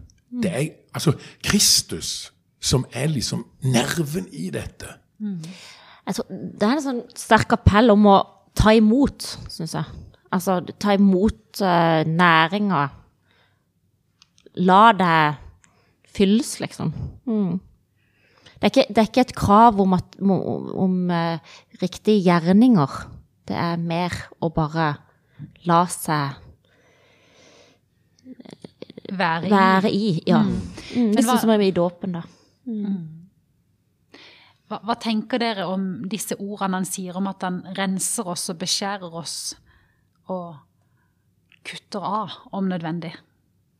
Det 0.41 0.51
er 0.51 0.69
altså 0.93 1.13
Kristus 1.43 2.31
som 2.63 2.85
er 2.95 3.11
liksom 3.11 3.43
nerven 3.67 4.27
i 4.31 4.49
dette. 4.53 4.87
Jeg 6.07 6.15
tror, 6.15 6.27
det 6.31 6.67
er 6.67 6.73
en 6.77 6.83
sånn 6.83 7.03
sterk 7.17 7.55
appell 7.57 7.93
om 7.93 8.07
å 8.11 8.17
ta 8.57 8.73
imot, 8.75 9.27
syns 9.51 9.75
jeg. 9.75 10.01
Altså 10.33 10.59
ta 10.81 10.95
imot 10.97 11.61
uh, 11.61 12.01
næringa. 12.07 12.87
La 14.63 14.83
det 14.97 15.19
fylles, 16.13 16.55
liksom. 16.61 16.91
Mm. 17.25 17.59
det, 18.59 18.61
er 18.61 18.71
ikke, 18.71 18.87
det 18.89 19.01
er 19.01 19.09
ikke 19.09 19.25
et 19.27 19.35
krav 19.37 19.81
om, 19.81 19.95
at, 19.97 20.17
om, 20.21 20.69
om 20.85 20.97
uh, 21.11 21.55
riktige 21.81 22.21
gjerninger. 22.25 22.99
Det 23.47 23.57
er 23.59 23.81
mer 23.81 24.15
å 24.39 24.51
bare 24.53 24.93
la 25.67 25.83
seg 25.91 26.39
Være 29.17 29.47
i. 29.47 29.51
være 29.53 29.91
i. 29.91 30.07
Ja. 30.27 30.39
Mm. 30.43 30.53
Mm, 30.53 31.03
Men 31.03 31.11
Litt 31.15 31.25
hva- 31.25 31.33
sånn 31.35 31.41
som 31.45 31.53
er 31.55 31.61
i 31.65 31.71
dåpen, 31.75 32.15
da. 32.17 32.23
Hva, 34.69 34.79
hva 34.87 34.95
tenker 34.99 35.41
dere 35.43 35.65
om 35.69 35.83
disse 36.09 36.37
ordene 36.39 36.79
han 36.79 36.87
sier 36.87 37.17
om 37.19 37.27
at 37.29 37.43
han 37.45 37.61
renser 37.77 38.29
oss 38.31 38.47
og 38.53 38.57
beskjærer 38.61 39.13
oss 39.19 39.35
og 40.31 40.55
kutter 41.67 42.05
av 42.07 42.37
om 42.55 42.69
nødvendig? 42.71 43.13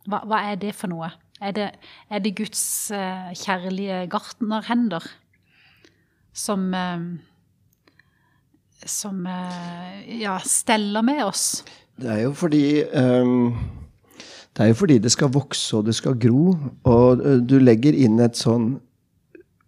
Hva, 0.07 0.19
hva 0.27 0.41
er 0.51 0.59
det 0.61 0.73
for 0.75 0.91
noe? 0.91 1.09
Er 1.43 1.51
det, 1.55 1.69
er 2.11 2.19
det 2.23 2.35
Guds 2.37 2.61
uh, 2.93 3.31
kjærlige 3.35 4.03
gartnerhender 4.11 5.03
som 6.33 6.69
uh, 6.75 7.07
som 8.83 9.21
uh, 9.25 10.01
ja, 10.19 10.37
steller 10.43 11.01
med 11.07 11.23
oss? 11.23 11.63
Det 11.95 12.09
er 12.11 12.21
jo 12.25 12.33
fordi 12.35 12.81
ehm, 12.83 13.53
Det 14.53 14.63
er 14.63 14.69
jo 14.69 14.79
fordi 14.83 15.00
det 15.01 15.12
skal 15.12 15.31
vokse 15.33 15.77
og 15.77 15.88
det 15.88 15.95
skal 15.98 16.17
gro. 16.19 16.53
Og 16.89 17.24
du 17.50 17.57
legger 17.60 17.95
inn 17.98 18.19
et 18.24 18.39
sånn 18.39 18.75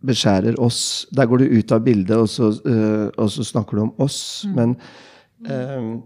Beskjærer 0.06 0.60
oss 0.62 1.08
Der 1.18 1.26
går 1.26 1.42
du 1.42 1.54
ut 1.56 1.72
av 1.74 1.80
bildet, 1.82 2.14
og 2.14 2.28
så, 2.30 2.52
og 3.18 3.30
så 3.34 3.46
snakker 3.48 3.78
du 3.78 3.82
om 3.88 3.94
oss. 4.06 4.20
Men 4.54 4.76
ehm, 5.50 6.04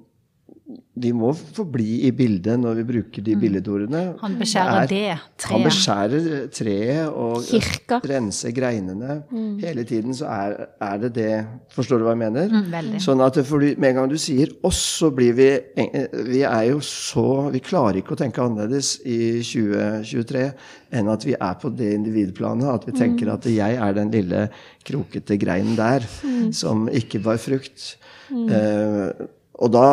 vi 0.99 1.09
må 1.15 1.31
forbli 1.33 2.03
i 2.05 2.09
bildet 2.13 2.59
når 2.61 2.75
vi 2.77 2.83
bruker 2.91 3.23
de 3.25 3.33
billedordene. 3.39 4.01
Han 4.19 4.35
beskjærer 4.37 4.85
Det 4.85 4.89
det 4.91 5.15
treet. 5.41 5.47
Han 5.49 5.63
beskjærer 5.65 6.27
treet 6.53 7.07
og 7.09 7.41
Kirka. 7.47 7.99
renser 8.11 8.53
greinene. 8.53 9.15
Hele 9.63 9.85
tiden 9.89 10.13
så 10.13 10.27
er, 10.29 10.55
er 10.81 11.01
det 11.05 11.11
det 11.15 11.31
Forstår 11.73 12.01
du 12.01 12.05
hva 12.05 12.13
jeg 12.13 12.21
mener? 12.21 12.53
Mm. 12.53 12.99
Sånn 13.01 13.23
at 13.25 13.39
fordi 13.47 13.71
Med 13.79 13.93
en 13.93 14.01
gang 14.01 14.11
du 14.11 14.17
sier 14.17 14.51
'oss', 14.61 14.99
så 14.99 15.09
blir 15.15 15.33
vi 15.33 15.49
eh, 15.49 16.07
Vi 16.27 16.41
er 16.43 16.63
jo 16.69 16.79
så 16.85 17.49
Vi 17.51 17.59
klarer 17.65 18.01
ikke 18.01 18.13
å 18.13 18.21
tenke 18.21 18.43
annerledes 18.43 18.99
i 19.05 19.41
2023 19.41 20.45
enn 20.91 21.09
at 21.09 21.25
vi 21.25 21.33
er 21.33 21.55
på 21.61 21.69
det 21.69 21.93
individplanet. 21.93 22.69
At 22.69 22.85
vi 22.85 22.97
tenker 22.97 23.33
at 23.33 23.45
jeg 23.45 23.77
er 23.77 23.93
den 23.93 24.11
lille 24.11 24.49
krokete 24.85 25.37
greinen 25.37 25.77
der 25.77 26.05
som 26.51 26.87
ikke 26.89 27.21
bar 27.23 27.37
frukt. 27.37 27.95
Eh, 28.29 29.25
og 29.59 29.71
da 29.73 29.85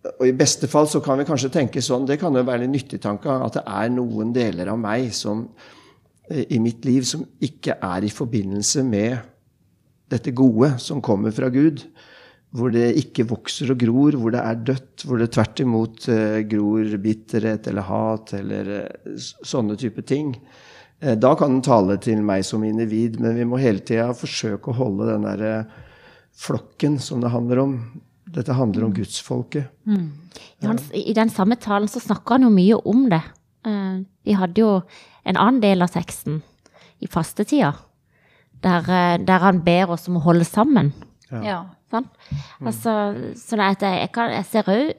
og 0.00 0.22
I 0.24 0.36
beste 0.36 0.68
fall 0.70 0.88
så 0.88 1.02
kan 1.04 1.20
vi 1.20 1.26
kanskje 1.28 1.52
tenke 1.52 1.82
sånn, 1.84 2.06
det 2.08 2.16
kan 2.22 2.36
jo 2.36 2.44
være 2.46 2.64
en 2.64 2.72
nyttig 2.72 3.02
tanke, 3.04 3.28
at 3.28 3.58
det 3.58 3.64
er 3.68 3.90
noen 3.92 4.32
deler 4.32 4.72
av 4.72 4.80
meg 4.80 5.10
som 5.16 5.44
eh, 6.30 6.46
i 6.56 6.60
mitt 6.62 6.86
liv 6.88 7.04
som 7.08 7.26
ikke 7.44 7.76
er 7.84 8.06
i 8.06 8.12
forbindelse 8.12 8.84
med 8.86 9.18
dette 10.10 10.32
gode 10.34 10.72
som 10.82 11.04
kommer 11.04 11.34
fra 11.36 11.52
Gud. 11.52 11.84
Hvor 12.50 12.72
det 12.74 12.96
ikke 12.98 13.28
vokser 13.30 13.70
og 13.70 13.78
gror, 13.78 14.16
hvor 14.18 14.32
det 14.34 14.40
er 14.42 14.62
dødt, 14.72 15.04
hvor 15.06 15.20
det 15.20 15.28
tvert 15.36 15.60
imot 15.62 16.08
eh, 16.10 16.40
gror 16.50 16.96
bitterhet 17.04 17.68
eller 17.70 17.86
hat 17.86 18.34
eller 18.40 18.74
eh, 18.80 19.14
sånne 19.20 19.76
type 19.78 20.02
ting. 20.08 20.34
Da 21.00 21.30
kan 21.32 21.54
den 21.54 21.62
tale 21.64 21.94
til 21.96 22.18
meg 22.20 22.42
som 22.44 22.64
individ, 22.66 23.14
men 23.24 23.38
vi 23.38 23.46
må 23.48 23.56
hele 23.56 23.80
tida 23.80 24.10
forsøke 24.12 24.68
å 24.68 24.76
holde 24.82 25.06
den 25.08 25.22
derre 25.24 25.54
flokken 26.36 26.98
som 27.00 27.22
det 27.24 27.30
handler 27.32 27.62
om. 27.62 27.78
Dette 28.30 28.54
handler 28.54 28.86
om 28.86 28.94
gudsfolket. 28.94 29.70
Mm. 29.86 30.08
Ja, 30.62 30.74
I 30.94 31.14
den 31.16 31.30
samme 31.32 31.56
talen 31.60 31.90
så 31.90 32.02
snakker 32.02 32.38
han 32.38 32.46
jo 32.46 32.52
mye 32.54 32.78
om 32.88 33.08
det. 33.10 33.22
Eh, 33.66 34.00
vi 34.26 34.36
hadde 34.38 34.62
jo 34.62 34.72
en 35.24 35.36
annen 35.36 35.60
del 35.62 35.82
av 35.82 35.92
teksten 35.94 36.40
i 37.00 37.08
fastetida, 37.10 37.74
der, 38.62 38.90
eh, 38.90 39.18
der 39.24 39.44
han 39.44 39.62
ber 39.64 39.96
oss 39.96 40.08
om 40.08 40.20
å 40.20 40.24
holde 40.24 40.46
sammen. 40.48 40.92
Ja. 41.30 41.64
Sant? 41.90 42.10
Altså, 42.62 42.92
sånn 43.38 43.62
at 43.64 43.82
jeg, 43.82 44.10
kan, 44.14 44.30
jeg 44.30 44.46
ser 44.46 44.68
òg 44.70 44.92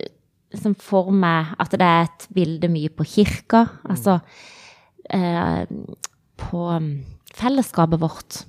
som 0.60 0.74
for 0.76 1.12
meg 1.16 1.54
at 1.62 1.72
det 1.80 1.88
er 1.88 2.10
et 2.10 2.26
bilde 2.36 2.68
mye 2.72 2.92
på 2.92 3.06
kirka. 3.08 3.64
Altså 3.88 4.18
eh, 5.08 5.64
på 6.42 6.64
mm, 6.84 6.90
fellesskapet 7.38 8.02
vårt. 8.02 8.42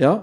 Ja, 0.00 0.14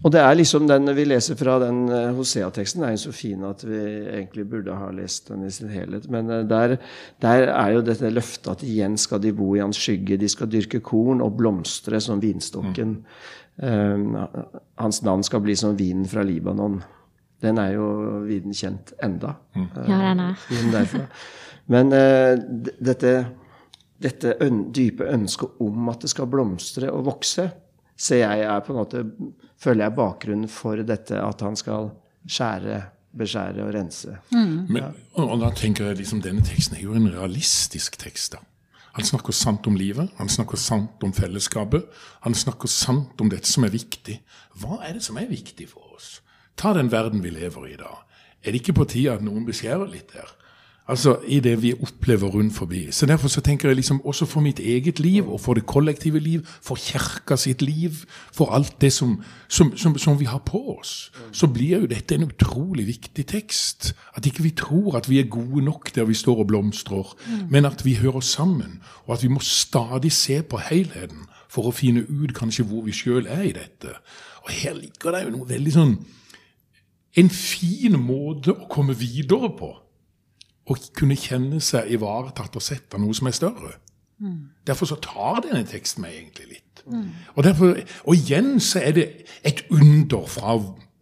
og 0.00 0.12
det 0.14 0.20
er 0.22 0.36
liksom 0.38 0.64
den 0.68 0.88
vi 0.96 1.04
leser 1.04 1.36
fra 1.36 1.58
den 1.60 1.82
eh, 1.92 2.12
Hosea-teksten, 2.16 2.84
er 2.86 2.94
jo 2.94 3.02
så 3.02 3.12
fin 3.12 3.42
at 3.44 3.62
vi 3.68 3.80
egentlig 4.14 4.46
burde 4.48 4.76
ha 4.76 4.88
lest 4.96 5.28
den 5.28 5.44
i 5.44 5.50
sin 5.52 5.68
helhet. 5.68 6.08
Men 6.10 6.30
eh, 6.32 6.46
der, 6.48 6.78
der 7.20 7.50
er 7.52 7.74
jo 7.74 7.82
dette 7.84 8.12
løftet 8.12 8.48
at 8.54 8.64
igjen 8.64 8.96
skal 8.98 9.20
de 9.20 9.34
bo 9.36 9.52
i 9.56 9.60
hans 9.60 9.80
skygge. 9.80 10.18
De 10.20 10.28
skal 10.30 10.48
dyrke 10.50 10.80
korn 10.84 11.20
og 11.20 11.36
blomstre 11.36 12.00
som 12.00 12.22
vinstokken. 12.22 12.96
Eh, 13.60 14.06
hans 14.80 15.02
navn 15.04 15.26
skal 15.26 15.44
bli 15.44 15.58
som 15.58 15.76
vinen 15.78 16.08
fra 16.08 16.24
Libanon. 16.24 16.80
Den 17.40 17.60
er 17.60 17.76
jo 17.76 17.90
viden 18.24 18.56
kjent 18.56 18.94
enda. 19.04 19.36
Ja, 19.88 20.00
den 20.12 20.24
er. 20.76 21.06
Men 21.70 21.92
uh, 21.94 22.34
dette, 22.82 23.12
dette 24.02 24.34
øn, 24.44 24.66
dype 24.74 25.06
ønsket 25.08 25.60
om 25.62 25.88
at 25.92 26.04
det 26.04 26.10
skal 26.12 26.28
blomstre 26.28 26.90
og 26.92 27.06
vokse, 27.06 27.46
ser 28.00 28.22
jeg 28.24 28.46
er 28.48 28.64
på 28.64 28.74
en 28.74 28.80
måte 28.80 29.04
Føler 29.60 29.84
jeg 29.84 29.92
bakgrunnen 29.92 30.48
for 30.48 30.80
dette 30.88 31.18
at 31.20 31.42
han 31.44 31.56
skal 31.58 31.90
skjære, 32.24 32.78
beskjære 33.20 33.60
og 33.66 33.74
rense. 33.74 34.14
Men, 34.32 34.94
og, 35.12 35.34
og 35.34 35.42
da 35.42 35.50
tenker 35.52 35.90
jeg 35.90 35.98
liksom 35.98 36.22
Denne 36.24 36.40
teksten 36.46 36.78
er 36.78 36.86
jo 36.86 36.94
en 36.96 37.10
realistisk 37.12 37.98
tekst. 38.00 38.38
da. 38.38 38.40
Han 38.96 39.04
snakker 39.04 39.36
sant 39.36 39.68
om 39.68 39.76
livet, 39.76 40.08
han 40.16 40.32
snakker 40.32 40.58
sant 40.58 41.04
om 41.04 41.12
fellesskapet. 41.12 41.84
Han 42.24 42.34
snakker 42.34 42.72
sant 42.72 43.20
om 43.20 43.28
dette 43.30 43.52
som 43.52 43.68
er 43.68 43.74
viktig. 43.74 44.16
Hva 44.62 44.80
er 44.88 44.96
det 44.96 45.04
som 45.04 45.20
er 45.20 45.28
viktig 45.28 45.68
for 45.70 45.92
oss? 45.94 46.22
Ta 46.56 46.72
den 46.76 46.90
verden 46.92 47.20
vi 47.22 47.36
lever 47.36 47.68
i 47.68 47.74
i 47.74 47.78
dag. 47.84 48.00
Er 48.40 48.52
det 48.52 48.62
ikke 48.62 48.78
på 48.80 48.88
tide 48.88 49.18
at 49.18 49.24
noen 49.24 49.44
beskjærer 49.44 49.92
litt 49.92 50.16
der? 50.16 50.32
Altså 50.90 51.18
i 51.30 51.38
det 51.40 51.52
vi 51.62 51.70
opplever 51.72 52.28
rundt 52.28 52.54
forbi. 52.54 52.88
Så 52.90 53.06
Derfor 53.06 53.28
så 53.28 53.40
tenker 53.40 53.68
jeg 53.68 53.76
liksom 53.76 54.00
også 54.04 54.26
for 54.26 54.40
mitt 54.40 54.58
eget 54.58 55.00
liv 55.00 55.32
og 55.32 55.40
for 55.40 55.54
det 55.54 55.66
kollektive 55.66 56.18
liv, 56.18 56.46
for 56.62 56.74
kirka 56.74 57.36
sitt 57.36 57.62
liv, 57.62 57.90
for 58.32 58.50
alt 58.50 58.80
det 58.80 58.92
som, 58.92 59.22
som, 59.48 59.76
som, 59.76 59.98
som 59.98 60.20
vi 60.20 60.24
har 60.24 60.38
på 60.38 60.78
oss, 60.78 61.12
så 61.32 61.46
blir 61.46 61.78
jo 61.78 61.86
dette 61.86 62.14
en 62.14 62.26
utrolig 62.26 62.86
viktig 62.86 63.26
tekst. 63.26 63.94
At 64.16 64.26
ikke 64.26 64.42
vi 64.42 64.50
tror 64.50 64.96
at 64.96 65.08
vi 65.08 65.20
er 65.20 65.30
gode 65.30 65.64
nok 65.64 65.94
der 65.94 66.04
vi 66.04 66.14
står 66.14 66.38
og 66.38 66.46
blomstrer, 66.46 67.14
men 67.50 67.64
at 67.64 67.84
vi 67.84 67.94
hører 67.94 68.20
sammen, 68.20 68.82
og 69.06 69.14
at 69.14 69.22
vi 69.22 69.28
må 69.28 69.40
stadig 69.40 70.12
se 70.12 70.42
på 70.42 70.58
helheten 70.58 71.28
for 71.48 71.70
å 71.70 71.74
finne 71.74 72.02
ut 72.08 72.34
kanskje 72.34 72.66
hvor 72.66 72.82
vi 72.82 72.92
sjøl 72.92 73.26
er 73.30 73.42
i 73.46 73.54
dette. 73.54 73.94
Og 74.42 74.50
her 74.50 74.74
ligger 74.74 75.14
det 75.14 75.22
jo 75.24 75.36
noe 75.36 75.48
veldig 75.48 75.72
sånn 75.74 75.94
En 77.18 77.28
fin 77.30 77.96
måte 77.98 78.52
å 78.54 78.68
komme 78.70 78.94
videre 78.94 79.48
på 79.58 79.72
å 80.70 80.76
kunne 80.96 81.18
kjenne 81.18 81.60
seg 81.64 81.90
ivaretatt 81.96 82.56
og 82.56 82.64
sett 82.64 82.94
av 82.94 83.02
noe 83.02 83.16
som 83.16 83.28
er 83.30 83.36
større. 83.36 83.72
Derfor 84.68 84.86
så 84.86 84.98
tar 85.02 85.42
denne 85.46 85.64
teksten 85.66 86.04
meg 86.04 86.14
egentlig 86.14 86.46
litt. 86.54 86.82
Og, 87.36 87.42
derfor, 87.44 87.76
og 88.04 88.14
igjen 88.16 88.58
så 88.62 88.82
er 88.84 88.96
det 88.96 89.06
et 89.46 89.64
under 89.70 90.26
fra 90.30 90.56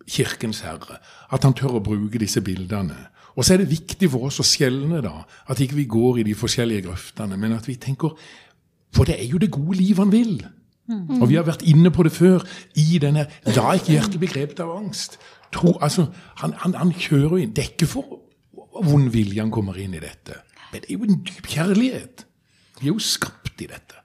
Kirkens 0.09 0.63
Herre 0.65 0.99
at 1.31 1.45
han 1.45 1.55
tør 1.57 1.79
å 1.79 1.85
bruke 1.85 2.21
disse 2.21 2.41
bildene. 2.45 2.97
Og 3.37 3.45
så 3.45 3.55
er 3.55 3.63
det 3.63 3.71
viktig 3.71 4.11
for 4.11 4.27
oss 4.27 4.41
å 4.43 4.47
skjelne, 4.47 5.03
da, 5.05 5.23
at 5.47 5.61
ikke 5.63 5.79
vi 5.79 5.87
går 5.91 6.23
i 6.23 6.27
de 6.27 6.35
forskjellige 6.35 6.89
grøftene, 6.89 7.37
men 7.39 7.55
at 7.55 7.69
vi 7.69 7.77
tenker 7.79 8.17
For 8.97 9.05
det 9.05 9.19
er 9.21 9.27
jo 9.29 9.39
det 9.39 9.51
gode 9.53 9.77
liv 9.77 9.99
han 10.01 10.13
vil. 10.13 10.39
Og 11.21 11.29
vi 11.29 11.37
har 11.37 11.45
vært 11.45 11.63
inne 11.69 11.91
på 11.93 12.03
det 12.07 12.13
før 12.17 12.45
i 12.81 12.99
denne 12.99 13.27
La 13.53 13.75
ikke 13.77 13.93
hjertet 13.93 14.17
bli 14.19 14.31
grepet 14.31 14.63
av 14.65 14.71
angst. 14.79 15.19
Tro, 15.53 15.75
altså, 15.81 16.07
han, 16.41 16.55
han, 16.63 16.75
han 16.75 16.93
kjører 16.93 17.43
inn 17.43 17.53
Det 17.57 17.63
er 17.65 17.71
ikke 17.73 17.87
for 17.89 18.19
vond 18.85 19.11
vilje 19.13 19.47
kommer 19.55 19.79
inn 19.81 19.97
i 19.97 20.03
dette. 20.03 20.43
Men 20.73 20.83
det 20.83 20.91
er 20.91 20.99
jo 20.99 21.09
en 21.09 21.23
dyp 21.25 21.49
kjærlighet. 21.49 22.25
Vi 22.79 22.89
er 22.89 22.93
jo 22.93 23.03
skapt 23.03 23.65
i 23.65 23.71
dette. 23.71 23.97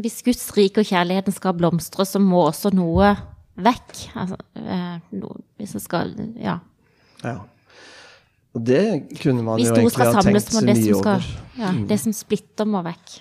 Hvis 0.00 0.20
Guds 0.24 0.44
rike 0.56 0.82
og 0.82 0.88
kjærligheten 0.88 1.34
skal 1.34 1.56
blomstre, 1.58 2.06
så 2.06 2.20
må 2.22 2.44
også 2.48 2.72
noe 2.74 3.14
vekk. 3.60 3.96
Altså, 4.18 4.38
eh, 4.56 5.00
noe, 5.18 5.40
hvis 5.58 5.74
det 5.76 5.82
skal 5.82 6.14
Ja. 6.38 6.58
Ja. 7.24 7.40
Og 8.54 8.64
det 8.66 9.20
kunne 9.20 9.44
man 9.44 9.60
Hvis 9.60 9.68
jo 9.68 9.74
egentlig 9.74 10.06
ha 10.06 10.22
samles, 10.22 10.44
tenkt 10.44 10.56
så 10.56 10.64
mye 10.66 10.82
skal 10.82 11.14
over. 11.14 11.26
ja, 11.58 11.72
Det 11.86 12.00
som 12.00 12.12
splitter, 12.12 12.66
må 12.66 12.82
vekk. 12.82 13.20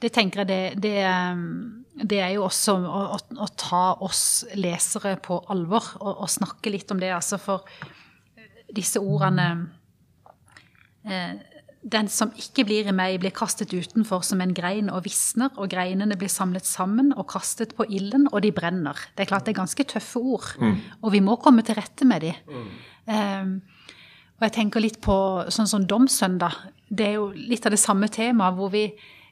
Det 0.00 0.12
tenker 0.12 0.42
jeg 0.42 0.48
det, 0.48 0.82
det, 0.82 1.06
um, 1.06 1.84
det 1.96 2.18
er 2.20 2.32
jo 2.34 2.44
også 2.44 2.74
å, 2.76 3.02
å, 3.14 3.18
å 3.40 3.46
ta 3.56 3.84
oss 4.04 4.44
lesere 4.54 5.14
på 5.22 5.38
alvor 5.48 5.94
og, 6.00 6.18
og 6.26 6.28
snakke 6.28 6.72
litt 6.74 6.90
om 6.90 6.98
det. 7.00 7.12
Altså 7.14 7.38
for 7.38 7.64
disse 8.74 9.00
ordene 9.00 9.48
eh, 11.06 11.34
Den 11.84 12.08
som 12.08 12.30
ikke 12.32 12.64
blir 12.64 12.88
i 12.88 12.94
meg, 12.96 13.18
blir 13.20 13.34
kastet 13.36 13.74
utenfor 13.74 14.22
som 14.24 14.40
en 14.40 14.54
grein 14.56 14.88
og 14.88 15.04
visner, 15.04 15.50
og 15.60 15.68
greinene 15.68 16.16
blir 16.16 16.32
samlet 16.32 16.64
sammen 16.64 17.10
og 17.12 17.26
kastet 17.28 17.74
på 17.76 17.84
ilden, 17.84 18.24
og 18.32 18.40
de 18.40 18.54
brenner. 18.56 18.96
Det 19.12 19.26
er 19.26 19.28
klart 19.28 19.44
det 19.44 19.52
er 19.52 19.58
ganske 19.58 19.84
tøffe 19.84 20.22
ord, 20.22 20.46
og 21.02 21.12
vi 21.12 21.20
må 21.20 21.36
komme 21.36 21.60
til 21.60 21.76
rette 21.76 22.08
med 22.08 22.24
de. 22.24 22.32
Eh, 23.04 23.52
og 24.34 24.46
jeg 24.48 24.54
tenker 24.56 24.80
litt 24.82 24.96
på 25.04 25.16
sånn 25.52 25.68
som 25.68 25.84
Domssøndag. 25.84 26.56
Det 26.88 27.06
er 27.06 27.18
jo 27.18 27.28
litt 27.36 27.66
av 27.68 27.74
det 27.76 27.82
samme 27.82 28.08
temaet, 28.08 28.56
hvor 28.56 28.72
vi, 28.72 28.86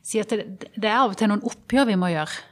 sier 0.04 0.26
at 0.26 0.34
det, 0.36 0.68
det 0.76 0.88
er 0.90 1.00
av 1.00 1.14
og 1.14 1.18
til 1.18 1.30
noen 1.30 1.44
oppgjør 1.46 1.88
vi 1.88 1.98
må 1.98 2.12
gjøre. 2.12 2.44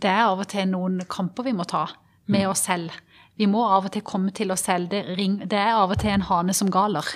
Det 0.00 0.10
er 0.10 0.24
av 0.30 0.40
og 0.42 0.48
til 0.50 0.68
noen 0.70 1.02
kamper 1.10 1.46
vi 1.46 1.54
må 1.56 1.66
ta 1.68 1.86
med 2.32 2.48
oss 2.48 2.64
selv. 2.68 2.94
Vi 3.40 3.48
må 3.48 3.62
av 3.64 3.88
og 3.88 3.94
til 3.94 4.04
komme 4.06 4.32
til 4.36 4.52
oss 4.52 4.66
selv. 4.68 4.90
Det, 4.92 5.02
ring, 5.16 5.38
det 5.48 5.58
er 5.58 5.78
av 5.78 5.94
og 5.94 6.00
til 6.00 6.12
en 6.12 6.26
hane 6.28 6.54
som 6.56 6.70
galer 6.72 7.06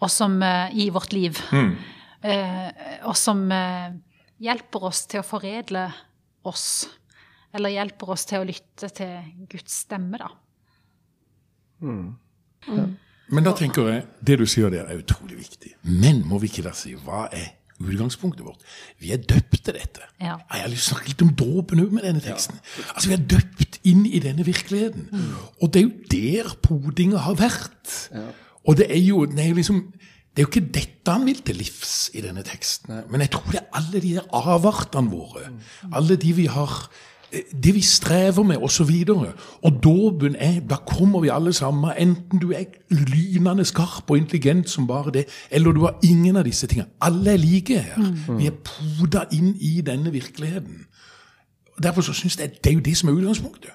og 0.00 0.08
som, 0.10 0.38
uh, 0.42 0.70
i 0.72 0.88
vårt 0.90 1.12
liv. 1.12 1.40
Eh, 2.20 2.66
og 3.08 3.14
som 3.16 3.46
uh, 3.48 3.92
hjelper 4.44 4.82
oss 4.90 5.06
til 5.08 5.22
å 5.22 5.24
foredle 5.24 5.86
oss. 6.48 6.66
Eller 7.56 7.72
hjelper 7.72 8.12
oss 8.12 8.26
til 8.28 8.42
å 8.42 8.48
lytte 8.48 8.90
til 8.92 9.46
Guds 9.48 9.78
stemme, 9.86 10.20
da. 10.20 10.28
Men 13.30 13.46
da 13.46 13.54
tenker 13.56 13.88
jeg, 13.88 14.04
det 14.20 14.36
du 14.40 14.44
sier 14.48 14.72
der 14.72 14.90
er 14.90 15.00
utrolig 15.00 15.38
viktig. 15.38 15.74
Men 15.86 16.20
må 16.28 16.40
vi 16.42 16.50
ikke 16.50 16.66
da 16.66 16.74
si, 16.76 16.92
hva 16.98 17.26
er 17.32 17.59
utgangspunktet 17.80 18.44
vårt? 18.44 18.64
Vi 19.00 19.12
er 19.14 19.22
døpt 19.22 19.62
til 19.64 19.76
dette. 19.76 20.04
Ja. 20.20 20.36
Jeg 20.52 20.64
har 20.64 20.72
lyst 20.72 20.88
til 20.88 20.92
å 20.92 20.96
snakke 20.96 21.12
litt 21.12 21.24
om 21.24 21.32
dåpen 21.38 21.82
òg 21.84 21.96
med 21.96 22.06
denne 22.08 22.22
teksten. 22.24 22.60
Altså, 22.94 23.08
Vi 23.08 23.16
er 23.16 23.26
døpt 23.34 23.80
inn 23.88 24.04
i 24.06 24.20
denne 24.22 24.44
virkeligheten. 24.46 25.08
Og 25.60 25.72
det 25.72 25.82
er 25.82 25.88
jo 25.88 25.94
der 26.12 26.54
podinga 26.62 27.24
har 27.26 27.40
vært. 27.40 27.96
Og 28.68 28.76
det 28.76 28.90
er 28.90 29.00
jo, 29.02 29.24
det 29.26 29.44
er 29.44 29.52
jo 29.54 29.60
liksom 29.62 29.84
det 30.30 30.44
er 30.44 30.46
jo 30.46 30.50
ikke 30.52 30.72
dette 30.72 31.10
han 31.10 31.24
vil 31.26 31.40
til 31.42 31.56
livs 31.58 31.94
i 32.14 32.20
denne 32.22 32.44
teksten. 32.46 33.00
Men 33.10 33.24
jeg 33.24 33.32
tror 33.34 33.50
det 33.50 33.58
er 33.64 33.72
alle 33.80 34.00
de 34.02 34.12
der 34.14 34.28
avartene 34.30 35.10
våre. 35.10 35.48
Alle 35.90 36.16
de 36.20 36.30
vi 36.36 36.46
har 36.46 36.76
Det 37.32 37.74
vi 37.74 37.80
strever 37.80 38.42
med, 38.42 38.56
osv. 38.56 38.90
Og, 39.08 39.26
og 39.62 39.82
dåpen 39.82 40.36
er 40.38 40.60
Da 40.60 40.76
kommer 40.86 41.20
vi 41.20 41.28
alle 41.28 41.52
sammen. 41.52 41.92
Enten 41.98 42.38
du 42.38 42.50
er 42.52 42.64
lynende 42.90 43.64
skarp 43.64 44.10
og 44.10 44.18
intelligent 44.18 44.70
som 44.70 44.86
bare 44.86 45.10
det, 45.10 45.24
eller 45.50 45.72
du 45.72 45.80
har 45.80 45.98
ingen 46.02 46.36
av 46.36 46.44
disse 46.44 46.66
tingene. 46.66 46.90
Alle 47.00 47.32
er 47.32 47.36
like 47.36 47.78
her. 47.78 48.14
Vi 48.38 48.46
er 48.46 48.56
poda 48.64 49.24
inn 49.32 49.54
i 49.60 49.80
denne 49.80 50.12
virkeligheten. 50.12 50.86
Derfor 51.82 52.02
så 52.02 52.12
syns 52.12 52.38
jeg 52.38 52.50
det 52.64 52.70
er 52.70 52.74
jo 52.74 52.80
det 52.84 52.96
som 52.96 53.08
er 53.08 53.12
utgangspunktet. 53.12 53.70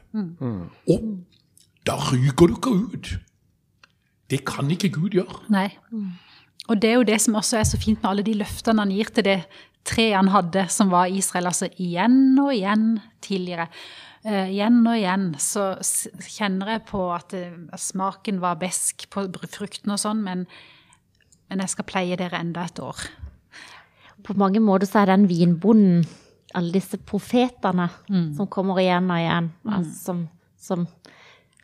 Og 0.89 1.07
da 1.87 1.95
ryker 2.11 2.47
du 2.47 2.55
ikke 2.55 2.69
ut. 2.69 3.15
Det 4.29 4.45
kan 4.45 4.71
ikke 4.71 4.89
Gud 4.89 5.09
gjøre. 5.09 5.41
Nei. 5.49 5.69
Og 6.67 6.81
det 6.81 6.89
er 6.89 6.93
jo 6.93 7.03
det 7.05 7.21
som 7.21 7.37
også 7.37 7.57
er 7.57 7.63
så 7.63 7.77
fint 7.77 8.01
med 8.01 8.09
alle 8.09 8.25
de 8.25 8.33
løftene 8.33 8.81
han 8.81 8.93
gir 8.93 9.11
til 9.13 9.25
det 9.25 9.39
treet 9.85 10.17
han 10.17 10.31
hadde, 10.33 10.65
som 10.73 10.91
var 10.93 11.11
Israel. 11.13 11.49
Altså 11.51 11.69
igjen 11.81 12.37
og 12.41 12.53
igjen 12.55 12.87
tidligere. 13.25 13.67
Uh, 14.25 14.47
igjen 14.49 14.81
og 14.83 14.97
igjen 14.97 15.27
så 15.41 15.75
kjenner 16.25 16.75
jeg 16.75 16.85
på 16.89 17.03
at 17.13 17.35
uh, 17.37 17.77
smaken 17.77 18.41
var 18.43 18.57
besk 18.61 19.07
på 19.13 19.27
frukten 19.53 19.93
og 19.93 20.01
sånn, 20.01 20.23
men, 20.25 20.45
men 21.51 21.63
jeg 21.63 21.75
skal 21.75 21.89
pleie 21.89 22.17
dere 22.19 22.41
enda 22.41 22.65
et 22.65 22.81
år. 22.81 23.05
På 24.25 24.33
mange 24.39 24.61
måter 24.63 24.89
så 24.89 25.03
er 25.03 25.13
den 25.13 25.27
vinbonden 25.29 26.05
alle 26.55 26.77
disse 26.77 26.97
profetene 27.03 27.89
som 28.07 28.47
kommer 28.51 28.79
igjen 28.79 29.09
og 29.11 29.19
igjen, 29.19 29.49
altså, 29.67 29.95
som, 29.99 30.21
som 30.55 30.85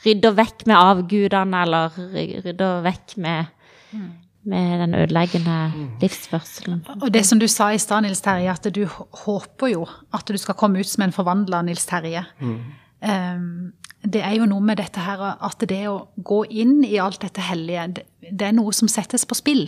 rydder 0.05 0.35
vekk 0.37 0.65
med 0.69 0.77
avgudene, 0.77 1.61
eller 1.65 1.95
rydder 2.45 2.83
vekk 2.85 3.15
med, 3.23 3.61
med 4.43 4.79
den 4.81 4.95
ødeleggende 4.97 5.57
livsførselen. 6.01 6.81
Og 7.01 7.13
det 7.13 7.25
som 7.25 7.39
du 7.39 7.47
sa 7.47 7.69
i 7.73 7.79
stad, 7.81 8.01
Nils 8.01 8.23
Terje, 8.25 8.51
at 8.51 8.65
du 8.73 8.85
håper 9.25 9.73
jo 9.73 9.85
at 10.13 10.27
du 10.27 10.37
skal 10.41 10.57
komme 10.57 10.81
ut 10.81 10.89
som 10.89 11.05
en 11.05 11.13
forvandla 11.13 11.61
Nils 11.67 11.85
Terje. 11.85 12.23
Um, 12.41 13.73
det 14.01 14.23
er 14.25 14.35
jo 14.39 14.47
noe 14.49 14.65
med 14.65 14.79
dette 14.81 15.01
her 15.05 15.21
at 15.37 15.65
det 15.69 15.83
å 15.89 16.07
gå 16.17 16.43
inn 16.49 16.81
i 16.85 16.97
alt 17.01 17.21
dette 17.21 17.43
hellige, 17.45 17.87
det, 17.99 18.05
det 18.31 18.47
er 18.49 18.57
noe 18.57 18.73
som 18.73 18.89
settes 18.89 19.27
på 19.29 19.37
spill. 19.37 19.67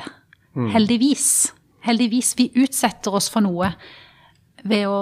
Heldigvis. 0.53 1.53
Heldigvis. 1.86 2.34
Vi 2.38 2.50
utsetter 2.63 3.13
oss 3.13 3.30
for 3.30 3.46
noe 3.46 3.74
ved 4.63 4.88
å 4.89 4.98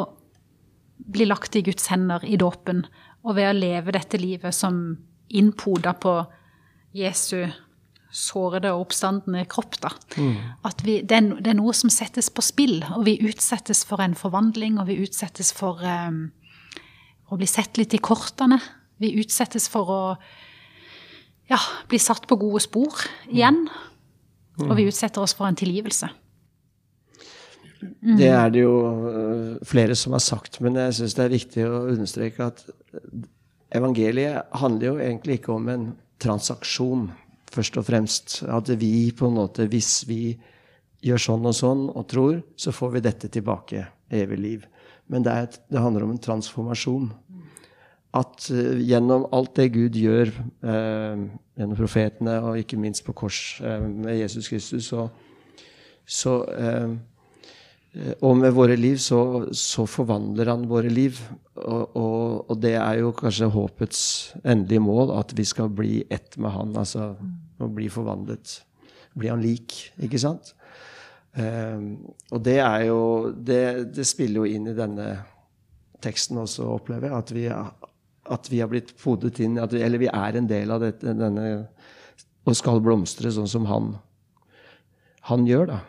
bli 1.12 1.28
lagt 1.28 1.56
i 1.56 1.64
Guds 1.66 1.88
hender 1.92 2.24
i 2.28 2.38
dåpen, 2.40 2.86
og 3.24 3.36
ved 3.38 3.52
å 3.52 3.58
leve 3.58 3.94
dette 3.96 4.20
livet 4.20 4.56
som 4.56 4.98
innpoda 5.32 5.94
på 6.02 6.16
Jesu 6.98 7.46
sårede 8.12 8.74
og 8.76 8.88
oppstandende 8.88 9.46
kropp. 9.50 9.80
da. 9.82 9.92
At 10.68 10.84
vi, 10.86 11.00
det, 11.02 11.18
er, 11.18 11.30
det 11.40 11.54
er 11.54 11.60
noe 11.60 11.74
som 11.78 11.92
settes 11.94 12.30
på 12.34 12.44
spill, 12.46 12.80
og 12.96 13.06
vi 13.08 13.18
utsettes 13.26 13.86
for 13.88 14.04
en 14.04 14.16
forvandling, 14.18 14.80
og 14.80 14.90
vi 14.92 15.00
utsettes 15.06 15.54
for 15.56 15.82
um, 15.82 16.26
å 17.32 17.40
bli 17.40 17.50
sett 17.50 17.80
litt 17.80 17.96
i 17.96 18.02
kortene. 18.04 18.60
Vi 19.02 19.16
utsettes 19.22 19.70
for 19.72 19.92
å 19.92 20.02
ja, 21.52 21.60
bli 21.90 22.00
satt 22.00 22.28
på 22.30 22.40
gode 22.40 22.62
spor 22.64 23.06
igjen. 23.32 23.66
Og 24.62 24.76
vi 24.78 24.86
utsetter 24.90 25.24
oss 25.24 25.34
for 25.34 25.48
en 25.48 25.58
tilgivelse. 25.58 26.12
Det 27.82 28.28
er 28.30 28.52
det 28.54 28.62
jo 28.62 28.76
øh, 29.10 29.56
flere 29.66 29.96
som 29.98 30.14
har 30.14 30.22
sagt, 30.22 30.60
men 30.62 30.76
jeg 30.78 31.00
syns 31.00 31.16
det 31.18 31.24
er 31.24 31.34
viktig 31.34 31.64
å 31.66 31.80
understreke 31.90 32.46
at 32.52 32.62
evangeliet 33.74 34.52
handler 34.62 34.86
jo 34.86 35.00
egentlig 35.02 35.40
ikke 35.40 35.56
om 35.56 35.70
en 35.72 35.88
transaksjon, 36.22 37.08
først 37.52 37.78
og 37.80 37.88
fremst. 37.88 38.42
At 38.48 38.72
vi 38.80 39.12
på 39.16 39.30
en 39.30 39.38
måte, 39.40 39.68
hvis 39.72 40.02
vi 40.10 40.36
gjør 41.02 41.24
sånn 41.26 41.48
og 41.50 41.58
sånn 41.58 41.88
og 41.90 42.06
tror, 42.12 42.42
så 42.60 42.74
får 42.76 42.96
vi 42.96 43.04
dette 43.08 43.32
tilbake, 43.34 43.86
evig 44.14 44.40
liv. 44.40 44.68
Men 45.12 45.26
det, 45.26 45.34
et, 45.34 45.60
det 45.72 45.82
handler 45.82 46.06
om 46.06 46.14
en 46.14 46.24
transformasjon. 46.24 47.10
At 48.18 48.48
uh, 48.52 48.80
gjennom 48.80 49.28
alt 49.36 49.56
det 49.60 49.72
Gud 49.76 49.98
gjør 49.98 50.34
uh, 50.64 51.24
gjennom 51.58 51.78
profetene, 51.80 52.38
og 52.44 52.60
ikke 52.62 52.80
minst 52.80 53.06
på 53.08 53.16
kors 53.18 53.42
uh, 53.64 53.82
med 53.88 54.20
Jesus 54.20 54.52
Kristus, 54.52 54.92
så, 54.92 55.08
så 56.06 56.38
Og 58.24 58.38
med 58.40 58.54
våre 58.56 58.78
liv 58.80 58.96
så, 59.04 59.20
så 59.52 59.84
forvandler 59.90 60.48
han 60.48 60.64
våre 60.70 60.92
liv. 60.92 61.18
Og, 61.60 61.98
og, 62.00 62.46
og 62.48 62.62
det 62.64 62.78
er 62.80 63.02
jo 63.02 63.12
kanskje 63.18 63.50
håpets 63.52 64.04
endelige 64.46 64.84
mål, 64.86 65.12
at 65.20 65.34
vi 65.36 65.44
skal 65.48 65.72
bli 65.76 66.06
ett 66.08 66.38
med 66.40 66.56
han. 66.56 66.72
Altså 66.80 67.12
å 67.60 67.68
bli 67.72 67.90
forvandlet. 67.92 68.62
Bli 69.20 69.32
han 69.32 69.44
lik, 69.44 69.76
ikke 70.00 70.22
sant? 70.22 70.54
Um, 71.36 72.00
og 72.32 72.42
det 72.44 72.58
er 72.60 72.88
jo 72.90 73.02
det, 73.32 73.64
det 73.96 74.08
spiller 74.08 74.42
jo 74.42 74.56
inn 74.56 74.68
i 74.68 74.76
denne 74.76 75.12
teksten 76.04 76.40
også, 76.42 76.72
opplever 76.80 77.12
jeg. 77.12 77.20
At 77.20 77.36
vi, 77.36 77.46
at 78.40 78.52
vi 78.52 78.64
har 78.64 78.72
blitt 78.72 78.96
podet 79.04 79.36
inn, 79.44 79.60
vi, 79.60 79.84
eller 79.84 80.02
vi 80.02 80.12
er 80.12 80.40
en 80.40 80.50
del 80.50 80.72
av 80.72 80.84
dette, 80.88 81.12
denne 81.12 81.52
Og 82.48 82.56
skal 82.58 82.80
blomstre 82.82 83.30
sånn 83.36 83.52
som 83.52 83.68
han, 83.70 83.94
han 85.28 85.44
gjør, 85.46 85.76
da. 85.76 85.80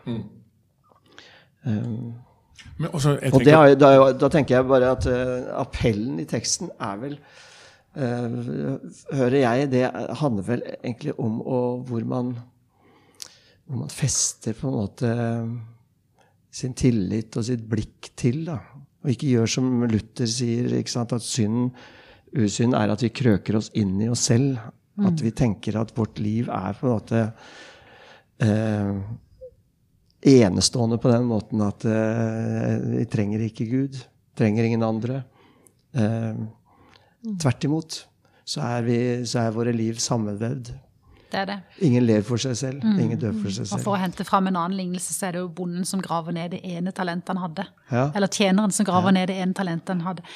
Men 1.64 2.88
også, 2.90 3.16
jeg 3.22 3.35
Og 3.35 3.44
det 3.46 3.55
er, 3.55 3.75
da, 3.79 3.90
da 4.18 4.29
tenker 4.33 4.59
jeg 4.59 4.68
bare 4.70 4.92
at 4.96 5.07
uh, 5.11 5.51
appellen 5.62 6.20
i 6.22 6.27
teksten 6.29 6.70
er 6.83 6.96
vel 7.01 7.16
uh, 7.16 8.79
Hører 9.12 9.38
jeg, 9.38 9.68
det 9.72 9.85
handler 10.20 10.48
vel 10.48 10.64
egentlig 10.81 11.14
om 11.22 11.40
å, 11.42 11.61
hvor 11.87 12.07
man 12.09 12.35
hvor 13.72 13.85
man 13.87 13.92
fester 13.92 14.57
på 14.59 14.68
en 14.68 14.75
måte 14.77 15.11
sin 16.53 16.75
tillit 16.77 17.37
og 17.40 17.46
sitt 17.46 17.62
blikk 17.68 18.11
til. 18.18 18.42
da. 18.51 18.59
Og 19.03 19.14
ikke 19.14 19.31
gjør 19.33 19.53
som 19.55 19.70
Luther 19.88 20.29
sier, 20.29 20.68
ikke 20.77 20.92
sant? 20.92 21.14
at 21.16 21.25
synd, 21.25 21.70
usynd 22.37 22.77
er 22.77 22.92
at 22.92 23.03
vi 23.05 23.12
krøker 23.14 23.57
oss 23.59 23.70
inn 23.79 23.96
i 24.03 24.11
oss 24.12 24.27
selv. 24.29 24.61
At 25.03 25.22
vi 25.25 25.33
tenker 25.33 25.79
at 25.81 25.94
vårt 25.96 26.20
liv 26.20 26.51
er 26.53 26.77
på 26.77 26.85
en 26.85 26.92
måte 26.92 27.22
eh, 28.44 28.98
enestående 30.22 30.98
på 31.02 31.11
den 31.11 31.26
måten 31.26 31.62
at 31.66 31.85
eh, 31.88 32.78
vi 32.98 33.04
trenger 33.11 33.42
ikke 33.48 33.66
Gud. 33.70 33.98
Trenger 34.38 34.64
ingen 34.64 34.85
andre. 34.87 35.22
Eh, 35.92 36.32
tvert 37.42 37.68
imot 37.68 38.00
så 38.44 38.62
er, 38.66 38.87
vi, 38.87 38.96
så 39.28 39.44
er 39.44 39.54
våre 39.54 39.74
liv 39.74 39.98
sammenvevd. 40.02 40.72
Det 41.32 41.38
er 41.40 41.46
det. 41.48 41.58
Ingen 41.87 42.04
lever 42.04 42.24
for 42.26 42.42
seg 42.42 42.56
selv. 42.58 42.82
Ingen 42.85 43.16
dør 43.20 43.32
for 43.32 43.48
seg 43.48 43.64
selv. 43.64 43.78
Og 43.78 43.85
for 43.87 43.96
å 43.96 44.00
hente 44.02 44.24
fram 44.28 44.50
en 44.50 44.58
annen 44.61 44.76
lignelse, 44.76 45.14
så 45.16 45.30
er 45.30 45.37
det 45.37 45.40
jo 45.40 45.52
bonden 45.56 45.87
som 45.88 46.02
graver 46.04 46.35
ned 46.37 46.52
det 46.52 46.61
ene 46.68 46.92
talentet 46.92 47.32
han 47.32 47.40
hadde. 47.40 47.64
Ja. 47.88 48.11
Eller 48.12 48.28
tjeneren 48.28 48.74
som 48.74 48.88
graver 48.88 49.14
ned 49.16 49.30
det 49.32 49.38
ene 49.40 49.56
talentet 49.56 49.94
han 49.94 50.04
hadde. 50.04 50.26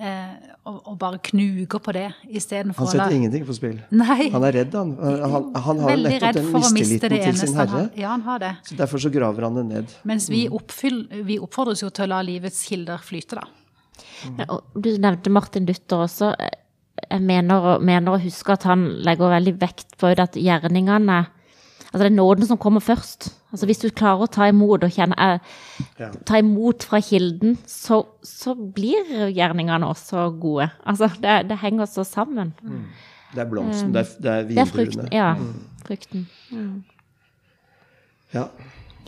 Eh, 0.00 0.52
og, 0.66 0.78
og 0.88 0.94
bare 0.98 1.18
knuger 1.22 1.80
på 1.82 1.92
det 1.94 2.06
istedenfor 2.32 2.86
Han 2.86 2.88
å 2.88 2.96
la 2.96 3.04
setter 3.04 3.16
ingenting 3.18 3.44
på 3.46 3.56
spill. 3.56 3.76
Nei. 3.92 4.30
Han 4.32 4.46
er 4.48 4.56
redd, 4.56 4.76
han. 4.78 4.94
Han, 4.98 5.50
han 5.52 5.82
har 5.84 5.92
Veldig 5.92 6.12
nettopp 6.16 6.38
den 6.38 6.76
mistilliten 6.78 7.26
til 7.26 7.40
sin 7.42 7.58
herre. 7.60 7.82
Ja, 7.98 8.14
han 8.14 8.24
har 8.26 8.40
det. 8.42 8.52
Så 8.66 8.78
Derfor 8.78 9.02
så 9.04 9.12
graver 9.12 9.46
han 9.46 9.60
det 9.60 9.66
ned. 9.68 9.92
Mens 10.08 10.30
vi, 10.32 10.46
oppfyll, 10.48 11.04
vi 11.28 11.36
oppfordres 11.42 11.84
jo 11.84 11.92
til 11.92 12.08
å 12.08 12.14
la 12.14 12.22
livets 12.26 12.62
kilder 12.70 13.04
flyte, 13.04 13.38
da. 13.42 13.46
Ja, 14.38 14.48
og 14.48 14.72
Du 14.74 14.90
nevnte 14.96 15.30
Martin 15.34 15.68
Luther 15.68 16.06
også. 16.06 16.32
Jeg 17.02 17.22
mener, 17.24 17.78
mener 17.84 18.16
å 18.16 18.22
huske 18.22 18.56
at 18.56 18.64
han 18.68 18.86
legger 19.04 19.32
veldig 19.36 19.54
vekt 19.60 19.96
på 20.00 20.10
at 20.16 20.38
gjerningene 20.38 21.20
Altså 21.92 22.06
det 22.06 22.10
er 22.10 22.16
nåden 22.16 22.46
som 22.48 22.56
kommer 22.58 22.80
først. 22.80 23.28
Altså 23.52 23.66
Hvis 23.68 23.82
du 23.82 23.90
klarer 23.92 24.24
å 24.24 24.30
ta 24.32 24.46
imot 24.48 24.84
og 24.86 24.90
kjenne 24.94 25.16
eh, 25.20 26.14
Ta 26.24 26.38
imot 26.40 26.86
fra 26.88 27.00
kilden, 27.04 27.58
så, 27.68 27.98
så 28.24 28.54
blir 28.56 29.28
gjerningene 29.28 29.86
også 29.92 30.30
gode. 30.40 30.70
Altså 30.88 31.10
det, 31.20 31.34
det 31.50 31.58
henger 31.60 31.84
så 31.90 32.04
sammen. 32.08 32.54
Det 33.34 33.44
er 33.44 33.50
blomsten, 33.50 33.92
det 33.92 34.06
er, 34.06 34.14
det 34.24 34.32
er 34.32 34.48
Det 34.48 34.58
er 34.64 34.70
frukten. 34.70 35.04
vindruene. 35.04 35.12
Ja. 35.12 35.34
Frukten. 35.84 36.26
Ja. 38.32 38.46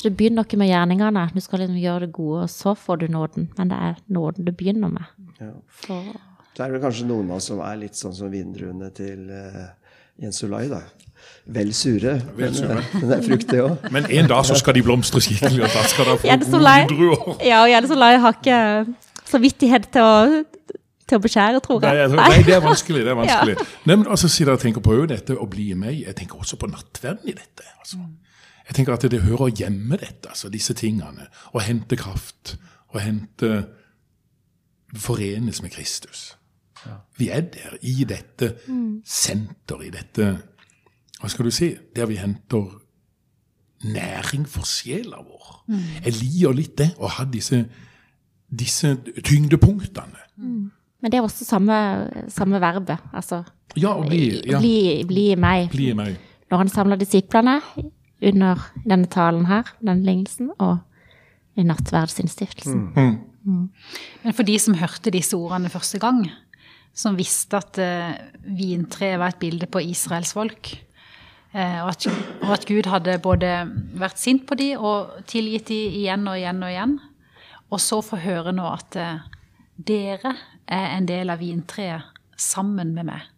Det 0.04 0.12
begynner 0.16 0.44
ikke 0.44 0.58
med 0.60 0.68
gjerningene. 0.68 1.24
Du 1.32 1.40
skal 1.40 1.62
liksom 1.64 1.80
gjøre 1.80 2.04
det 2.04 2.12
gode, 2.12 2.42
og 2.44 2.50
så 2.52 2.74
får 2.76 3.00
du 3.00 3.06
nåden. 3.08 3.48
Men 3.56 3.70
det 3.72 3.78
er 3.80 3.94
nåden 4.12 4.44
du 4.44 4.52
begynner 4.52 4.92
med. 4.92 5.08
Ja. 5.40 5.50
For, 5.68 6.12
Så 6.54 6.64
er 6.66 6.74
det 6.76 6.82
kanskje 6.84 7.06
noen 7.08 7.30
av 7.32 7.40
oss 7.40 7.48
som 7.48 7.62
er 7.64 7.80
litt 7.80 7.96
sånn 7.98 8.12
som 8.14 8.28
vindruene 8.30 8.90
til 8.94 9.24
uh, 9.32 9.64
Jens 10.20 10.42
Olai, 10.44 10.66
da. 10.70 10.82
Vel 11.46 11.74
sure. 11.76 12.14
Vel 12.38 12.54
sure. 12.56 12.74
Men, 12.74 12.84
men 13.00 13.10
det 13.10 13.16
er 13.18 13.22
frukt, 13.28 13.50
det 13.50 13.60
òg. 13.64 13.90
Men 13.92 14.06
en 14.10 14.28
dag 14.30 14.46
så 14.48 14.54
skal 14.60 14.74
de 14.78 14.82
blomstre 14.86 15.20
skikkelig, 15.20 15.62
og 15.66 15.74
da 15.74 15.82
skal 15.90 16.04
de 16.08 16.14
få 16.22 16.26
Ja, 16.30 16.38
og 16.38 16.88
druer. 16.94 17.36
ja, 17.44 17.80
så 17.84 17.94
lei. 17.98 18.14
Olai 18.14 18.16
har 18.24 18.38
ikke 18.38 18.60
samvittighet 19.28 19.88
til 19.92 20.02
å, 20.04 20.42
til 21.08 21.18
å 21.18 21.22
beskjære, 21.24 21.60
tror 21.64 21.80
Nei, 21.84 21.92
jeg. 21.94 22.00
jeg 22.04 22.10
tror- 22.14 22.28
nei, 22.32 22.42
det 22.48 22.54
er 22.56 22.60
vanskelig. 22.64 23.04
det 23.04 23.12
er 23.12 23.18
vanskelig. 23.22 23.56
Nei, 23.84 23.96
men 23.96 24.06
altså, 24.08 24.28
Siden 24.28 24.52
jeg 24.54 24.60
tenker 24.68 24.80
på 24.84 24.94
jo 24.96 25.06
dette 25.10 25.36
å 25.36 25.46
bli 25.50 25.70
med, 25.74 25.86
meg, 25.88 26.02
jeg 26.06 26.16
tenker 26.22 26.40
også 26.40 26.56
på 26.60 26.70
nattverden 26.72 27.28
i 27.28 27.36
dette. 27.36 27.66
altså. 27.80 28.00
Jeg 28.68 28.74
tenker 28.78 28.94
at 28.96 29.02
det 29.12 29.20
hører 29.26 29.50
hjemme, 29.52 29.96
dette, 30.00 30.28
altså, 30.32 30.48
disse 30.48 30.72
tingene. 30.74 31.26
Å 31.52 31.60
hente 31.60 31.96
kraft, 32.00 32.54
å 32.94 32.98
hente 33.04 33.66
Forenes 34.96 35.60
med 35.62 35.72
Kristus. 35.74 36.36
Vi 37.18 37.28
er 37.32 37.40
der, 37.48 37.76
i 37.82 38.04
dette 38.08 38.50
senter, 39.08 39.80
i 39.82 39.90
dette 39.92 40.26
Hva 41.24 41.30
skal 41.32 41.48
du 41.48 41.54
si? 41.56 41.70
Der 41.96 42.04
vi 42.10 42.18
henter 42.20 42.66
næring 43.84 44.44
for 44.48 44.68
sjela 44.68 45.22
vår. 45.24 45.50
Jeg 46.04 46.12
liker 46.18 46.56
litt 46.56 46.76
det, 46.76 46.90
å 47.00 47.08
ha 47.08 47.24
disse, 47.28 47.62
disse 48.52 48.90
tyngdepunktene. 49.24 50.20
Men 50.36 51.12
det 51.12 51.18
er 51.18 51.24
også 51.24 51.46
samme, 51.48 51.76
samme 52.32 52.60
verbet. 52.60 53.00
Altså, 53.16 53.42
Ja, 53.76 53.96
og 53.96 54.06
bli, 54.06 54.42
ja, 54.46 54.60
bli, 54.60 55.02
bli 55.08 55.24
meg. 55.40 55.70
bli 55.72 55.92
meg. 55.96 56.20
Når 56.52 56.60
han 56.60 56.70
samler 56.70 57.00
disiplene 57.00 57.56
under 58.22 58.60
denne 58.84 59.08
talen 59.10 59.48
her, 59.48 59.72
denne 59.80 60.04
lignelsen, 60.04 60.52
og 60.58 60.78
i 61.56 61.64
nattverdsinnstiftelsen. 61.66 62.84
Men 63.44 64.32
for 64.36 64.46
de 64.46 64.58
som 64.60 64.76
hørte 64.78 65.12
disse 65.14 65.36
ordene 65.36 65.72
første 65.72 65.98
gang, 66.02 66.22
som 66.94 67.16
visste 67.18 67.58
at 67.58 67.80
uh, 67.82 68.14
vintreet 68.44 69.18
var 69.18 69.34
et 69.34 69.40
bilde 69.42 69.66
på 69.66 69.82
Israels 69.82 70.32
folk, 70.36 70.70
og, 71.54 71.90
at, 71.92 72.06
og 72.42 72.52
at 72.56 72.64
Gud 72.66 72.88
hadde 72.90 73.18
både 73.22 73.50
vært 74.00 74.18
sint 74.18 74.42
på 74.48 74.56
de 74.58 74.72
og 74.74 75.20
tilgitt 75.30 75.68
de 75.70 75.78
igjen 76.00 76.26
og 76.26 76.38
igjen 76.38 76.64
og 76.66 76.72
igjen, 76.72 76.96
og 77.70 77.82
så 77.82 78.00
få 78.02 78.18
høre 78.22 78.54
nå 78.54 78.64
at 78.68 78.98
eh, 78.98 79.22
dere 79.74 80.34
er 80.66 80.96
en 80.96 81.06
del 81.06 81.30
av 81.30 81.40
vintreet 81.42 82.10
sammen 82.40 82.90
med 82.96 83.08
meg. 83.08 83.30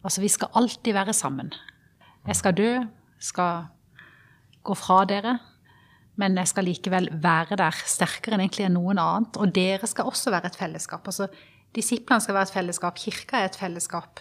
Altså, 0.00 0.22
vi 0.24 0.30
skal 0.32 0.52
alltid 0.56 0.96
være 0.96 1.12
sammen. 1.16 1.52
Jeg 2.26 2.38
skal 2.38 2.56
dø, 2.56 2.70
skal 3.20 3.68
gå 4.64 4.76
fra 4.76 5.02
dere, 5.08 5.36
men 6.20 6.36
jeg 6.40 6.50
skal 6.50 6.68
likevel 6.68 7.08
være 7.22 7.56
der 7.60 7.76
sterkere 7.88 8.36
enn 8.36 8.44
egentlig 8.44 8.66
enn 8.66 8.76
noen 8.76 9.00
annet. 9.00 9.36
Og 9.40 9.52
dere 9.56 9.88
skal 9.88 10.08
også 10.08 10.32
være 10.32 10.52
et 10.52 10.60
fellesskap. 10.60 11.04
Altså, 11.08 11.28
Disiplene 11.76 12.18
skal 12.24 12.34
være 12.34 12.48
et 12.48 12.56
fellesskap, 12.56 12.96
kirka 12.98 13.38
er 13.38 13.50
et 13.50 13.56
fellesskap. 13.60 14.20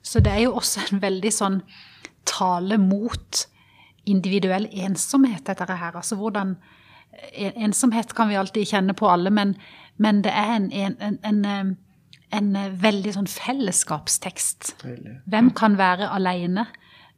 Så 0.00 0.22
det 0.24 0.32
er 0.32 0.46
jo 0.46 0.54
også 0.56 0.86
en 0.86 1.02
veldig 1.02 1.32
sånn 1.34 1.58
tale 2.26 2.78
mot 2.78 3.46
individuell 4.06 4.68
ensomhet, 4.70 5.46
dette 5.46 5.76
her. 5.76 5.96
Altså 5.96 6.18
hvordan 6.18 6.56
Ensomhet 7.32 8.10
kan 8.14 8.28
vi 8.28 8.36
alltid 8.36 8.68
kjenne 8.68 8.92
på 8.92 9.08
alle, 9.08 9.30
men, 9.32 9.54
men 9.96 10.18
det 10.24 10.32
er 10.36 10.50
en, 10.56 10.66
en, 10.72 10.96
en, 11.00 11.44
en, 11.48 11.70
en 12.36 12.50
veldig 12.82 13.14
sånn 13.16 13.28
fellesskapstekst. 13.30 14.74
Hvem 15.24 15.48
kan 15.56 15.78
være 15.80 16.10
alene 16.12 16.66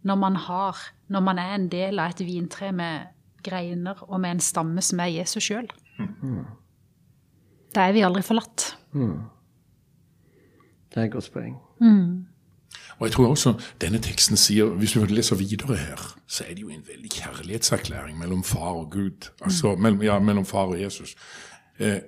når 0.06 0.20
man, 0.22 0.36
har, 0.44 0.78
når 1.10 1.24
man 1.26 1.42
er 1.42 1.56
en 1.56 1.66
del 1.72 1.98
av 1.98 2.14
et 2.14 2.22
vintre 2.28 2.70
med 2.72 3.08
greiner 3.42 3.98
og 4.06 4.20
med 4.22 4.36
en 4.36 4.44
stamme 4.44 4.84
som 4.86 5.02
er 5.02 5.10
Jesus 5.16 5.48
sjøl? 5.48 5.66
Da 7.74 7.88
er 7.88 7.96
vi 7.96 8.06
aldri 8.06 8.22
forlatt. 8.22 8.70
Det 10.94 11.02
er 11.02 11.08
et 11.08 11.12
godt 11.12 11.32
poeng. 11.34 11.58
Og 12.98 13.06
jeg 13.06 13.12
tror 13.14 13.28
også 13.30 13.54
denne 13.80 14.00
teksten 14.02 14.36
sier, 14.36 14.64
hvis 14.64 14.92
du 14.92 15.04
leser 15.04 15.36
videre 15.38 15.76
her, 15.76 16.02
så 16.26 16.44
er 16.48 16.54
det 16.54 16.62
jo 16.62 16.68
en 16.68 16.82
veldig 16.86 17.10
kjærlighetserklæring 17.10 18.18
mellom 18.18 18.44
far 18.44 18.74
og 18.74 18.90
Gud. 18.90 19.30
Altså 19.40 19.76
mellom, 19.76 20.02
ja, 20.02 20.18
mellom 20.18 20.46
far 20.46 20.72
og 20.72 20.80
Jesus. 20.80 21.14
Eh, 21.78 22.00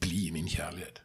bli 0.00 0.26
i 0.26 0.30
min 0.30 0.48
kjærlighet. 0.48 1.02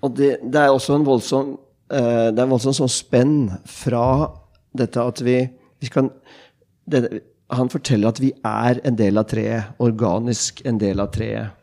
Og 0.00 0.14
det, 0.16 0.38
det 0.48 0.56
er 0.62 0.70
også 0.72 0.94
en 0.96 1.02
voldsom 1.04 1.48
eh, 1.92 2.30
Det 2.32 2.38
er 2.38 2.46
en 2.46 2.52
voldsom 2.54 2.72
sånn 2.72 2.88
spenn 2.88 3.34
fra 3.68 4.30
dette 4.72 5.02
at 5.02 5.20
vi, 5.20 5.34
vi 5.82 5.90
kan 5.92 6.08
det, 6.88 7.20
Han 7.52 7.68
forteller 7.68 8.08
at 8.08 8.22
vi 8.22 8.30
er 8.46 8.80
en 8.86 8.96
del 8.96 9.20
av 9.20 9.26
treet. 9.28 9.74
Organisk 9.82 10.62
en 10.64 10.78
del 10.80 11.02
av 11.02 11.10
treet. 11.12 11.59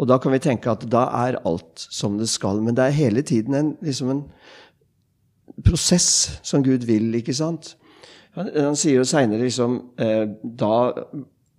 Og 0.00 0.08
da 0.08 0.16
kan 0.20 0.32
vi 0.32 0.40
tenke 0.40 0.72
at 0.72 0.86
da 0.88 1.04
er 1.26 1.38
alt 1.44 1.84
som 1.92 2.16
det 2.20 2.30
skal. 2.32 2.62
Men 2.64 2.76
det 2.76 2.86
er 2.86 2.96
hele 2.96 3.22
tiden 3.26 3.56
en, 3.56 3.74
liksom 3.84 4.14
en 4.14 4.24
prosess 5.66 6.40
som 6.46 6.64
Gud 6.64 6.86
vil, 6.88 7.12
ikke 7.18 7.36
sant? 7.36 7.74
Han, 8.38 8.48
han 8.54 8.78
sier 8.78 9.00
jo 9.00 9.08
seinere 9.08 9.42
liksom 9.42 9.72
eh, 9.98 10.22
Da 10.40 10.74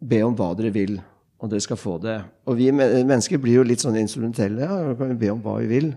be 0.02 0.22
om 0.24 0.36
hva 0.38 0.54
dere 0.58 0.72
vil, 0.74 0.96
og 1.42 1.52
dere 1.52 1.62
skal 1.62 1.78
få 1.78 1.98
det. 2.02 2.16
Og 2.50 2.58
vi 2.58 2.72
mennesker 2.74 3.42
blir 3.42 3.60
jo 3.60 3.66
litt 3.68 3.84
sånn 3.84 4.00
instrumentelle. 4.02 4.66
Ja, 4.66 4.96
kan 4.98 5.12
vi 5.12 5.20
be 5.22 5.34
om 5.36 5.44
hva 5.44 5.60
vi 5.62 5.70
vil. 5.70 5.92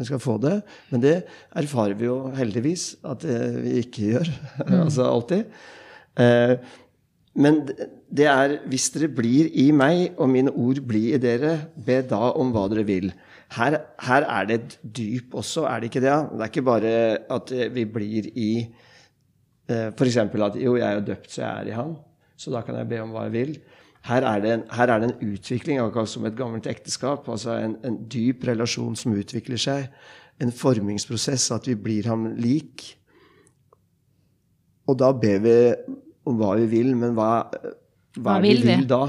Vi 0.00 0.06
skal 0.08 0.22
få 0.22 0.38
det. 0.40 0.54
Men 0.88 1.02
det 1.04 1.16
erfarer 1.60 1.98
vi 1.98 2.08
jo 2.08 2.30
heldigvis 2.36 2.94
at 3.04 3.26
eh, 3.28 3.58
vi 3.60 3.74
ikke 3.82 4.06
gjør. 4.14 4.30
altså 4.86 5.10
alltid. 5.10 5.58
Eh, 6.24 6.54
men 7.34 7.66
det- 7.66 8.26
er 8.26 8.58
hvis 8.66 8.90
dere 8.90 9.08
blir 9.08 9.50
i 9.54 9.70
meg, 9.70 10.14
og 10.18 10.28
mine 10.28 10.50
ord 10.50 10.80
blir 10.86 11.14
i 11.14 11.18
dere, 11.18 11.68
be 11.76 12.02
da 12.02 12.32
om 12.32 12.52
hva 12.52 12.68
dere 12.68 12.84
vil. 12.84 13.12
Her, 13.50 13.78
her 13.98 14.22
er 14.22 14.44
det 14.46 14.54
et 14.60 14.78
dyp 14.82 15.34
også, 15.34 15.64
er 15.66 15.80
det 15.80 15.90
ikke 15.90 16.02
det? 16.02 16.30
Det 16.32 16.40
er 16.40 16.50
ikke 16.50 16.62
bare 16.62 17.18
at 17.30 17.52
eh, 17.52 17.68
vi 17.74 17.84
blir 17.84 18.30
i 18.34 18.68
eh, 19.68 19.90
F.eks. 19.90 20.16
at 20.16 20.56
jo, 20.56 20.76
jeg 20.76 20.86
er 20.86 20.94
jo 21.00 21.06
døpt, 21.06 21.30
så 21.30 21.42
jeg 21.42 21.60
er 21.60 21.66
i 21.66 21.76
Han. 21.76 21.96
Så 22.36 22.50
da 22.50 22.62
kan 22.62 22.74
jeg 22.74 22.88
be 22.88 23.00
om 23.00 23.10
hva 23.10 23.24
jeg 23.28 23.32
vil. 23.32 23.58
Her 24.02 24.24
er 24.24 24.40
det 24.40 24.52
en, 24.52 24.62
er 24.70 24.86
det 24.86 25.10
en 25.10 25.32
utvikling, 25.32 25.78
akkurat 25.78 26.08
som 26.08 26.24
et 26.24 26.36
gammelt 26.36 26.66
ekteskap. 26.66 27.28
altså 27.28 27.58
En, 27.58 27.76
en 27.84 27.98
dyp 28.08 28.46
relasjon 28.48 28.96
som 28.96 29.12
utvikler 29.12 29.60
seg. 29.60 29.90
En 30.40 30.52
formingsprosess, 30.52 31.50
at 31.50 31.66
vi 31.68 31.74
blir 31.74 32.08
ham 32.08 32.30
lik. 32.36 32.96
Og 34.88 34.98
da 34.98 35.12
ber 35.12 35.42
vi 35.44 35.56
om 36.30 36.38
hva 36.40 36.54
vi 36.60 36.66
vil, 36.72 36.92
men 36.98 37.14
hva, 37.18 37.30
hva, 38.18 38.36
Hva 38.36 38.36
vil 38.42 38.62
vi 38.62 38.68
vi? 38.70 38.76
vil 38.82 38.86
da? 38.90 39.02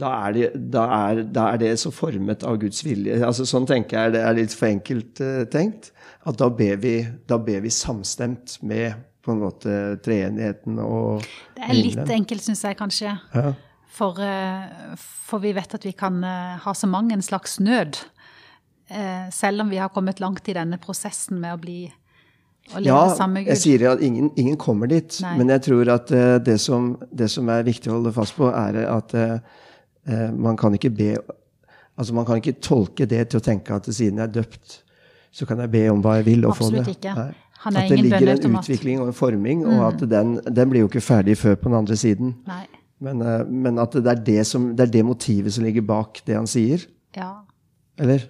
Da 0.00 0.08
er, 0.26 0.32
det, 0.34 0.46
da, 0.74 0.84
er, 1.10 1.20
da 1.30 1.42
er 1.54 1.60
det 1.62 1.72
så 1.78 1.92
formet 1.94 2.42
av 2.42 2.56
Guds 2.58 2.80
vilje. 2.82 3.20
Altså, 3.22 3.44
sånn 3.46 3.66
tenker 3.70 3.94
jeg, 4.08 4.12
Det 4.16 4.22
er 4.26 4.34
litt 4.40 4.54
for 4.58 4.66
enkelt 4.66 5.20
uh, 5.22 5.44
tenkt. 5.52 5.92
At 6.26 6.40
da 6.40 6.48
ber, 6.50 6.80
vi, 6.82 6.96
da 7.30 7.38
ber 7.38 7.60
vi 7.62 7.70
samstemt 7.70 8.56
med 8.66 8.96
på 9.24 9.32
en 9.32 9.38
måte 9.44 9.76
treenigheten 10.04 10.80
og 10.82 11.22
Det 11.54 11.62
er 11.62 11.76
litt 11.78 11.94
himmelen. 11.94 12.10
enkelt, 12.18 12.42
syns 12.44 12.64
jeg 12.66 12.76
kanskje. 12.76 13.14
Ja. 13.36 13.52
For, 13.94 14.18
eh, 14.20 14.96
for 14.98 15.38
vi 15.44 15.52
vet 15.54 15.76
at 15.78 15.84
vi 15.86 15.92
kan 15.96 16.18
eh, 16.26 16.58
ha 16.64 16.74
så 16.74 16.88
mange 16.90 17.14
en 17.14 17.22
slags 17.22 17.60
nød. 17.62 18.00
eh, 18.90 19.30
Selv 19.30 19.62
om 19.62 19.70
vi 19.70 19.78
har 19.78 19.88
kommet 19.94 20.18
langt 20.20 20.48
i 20.50 20.56
denne 20.58 20.76
prosessen 20.82 21.38
med 21.40 21.54
å 21.54 21.60
bli 21.62 21.78
Ja, 22.80 23.02
jeg 23.44 23.58
sier 23.60 23.82
at 23.90 24.00
ingen, 24.02 24.30
ingen 24.40 24.56
kommer 24.56 24.88
dit. 24.88 25.18
Nei. 25.22 25.34
Men 25.38 25.52
jeg 25.52 25.66
tror 25.66 25.90
at 25.92 26.10
uh, 26.14 26.36
det, 26.42 26.56
som, 26.62 26.94
det 27.12 27.28
som 27.30 27.48
er 27.52 27.66
viktig 27.66 27.90
å 27.92 27.98
holde 27.98 28.12
fast 28.16 28.36
på, 28.38 28.48
er 28.48 28.80
at 28.88 29.14
eh, 29.14 29.36
Man 30.32 30.56
kan 30.60 30.74
ikke 30.76 30.90
be 30.92 31.10
Altså 31.94 32.14
man 32.16 32.26
kan 32.26 32.40
ikke 32.40 32.58
tolke 32.64 33.06
det 33.06 33.28
til 33.30 33.38
å 33.38 33.44
tenke 33.44 33.76
at 33.76 33.86
siden 33.86 34.18
jeg 34.18 34.26
er 34.26 34.32
døpt, 34.34 34.80
så 35.30 35.46
kan 35.46 35.60
jeg 35.62 35.70
be 35.70 35.82
om 35.92 36.00
hva 36.02 36.16
jeg 36.18 36.26
vil 36.26 36.48
og 36.48 36.56
få 36.58 36.72
det. 36.74 36.82
Ikke. 36.90 37.12
Nei. 37.14 37.28
Han 37.64 37.76
er 37.76 37.84
At 37.84 37.92
det 37.92 37.98
ingen 37.98 38.10
ligger 38.10 38.32
en 38.32 38.56
utvikling 38.58 38.98
og 39.00 39.12
en 39.12 39.16
forming, 39.16 39.62
og 39.68 39.84
at 39.86 40.02
den, 40.10 40.34
den 40.42 40.72
blir 40.72 40.82
jo 40.82 40.88
ikke 40.90 41.04
ferdig 41.04 41.36
før 41.38 41.54
på 41.60 41.70
den 41.70 41.78
andre 41.78 41.96
siden. 41.96 42.34
Nei. 42.48 42.64
Men, 43.04 43.22
uh, 43.22 43.44
men 43.46 43.78
at 43.78 43.94
det 43.94 44.10
er 44.10 44.24
det, 44.26 44.40
som, 44.50 44.72
det 44.74 44.88
er 44.88 44.92
det 44.96 45.04
motivet 45.06 45.54
som 45.54 45.64
ligger 45.64 45.86
bak 45.86 46.18
det 46.26 46.34
han 46.36 46.50
sier. 46.50 46.82
Ja. 47.14 47.30
Eller? 48.02 48.26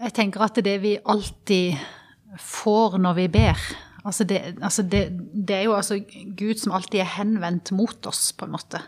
Jeg 0.00 0.16
tenker 0.16 0.48
at 0.48 0.58
det 0.64 0.78
vi 0.82 0.96
alltid 1.04 1.76
får 2.38 2.98
når 2.98 3.14
vi 3.14 3.28
ber 3.28 3.60
altså 4.06 4.24
det, 4.24 4.40
altså 4.62 4.82
det, 4.82 5.00
det 5.48 5.56
er 5.56 5.62
jo 5.66 5.72
altså 5.74 5.96
Gud 6.38 6.60
som 6.62 6.72
alltid 6.76 7.00
er 7.02 7.08
henvendt 7.16 7.72
mot 7.74 8.06
oss, 8.06 8.32
på 8.38 8.44
en 8.46 8.52
måte. 8.54 8.78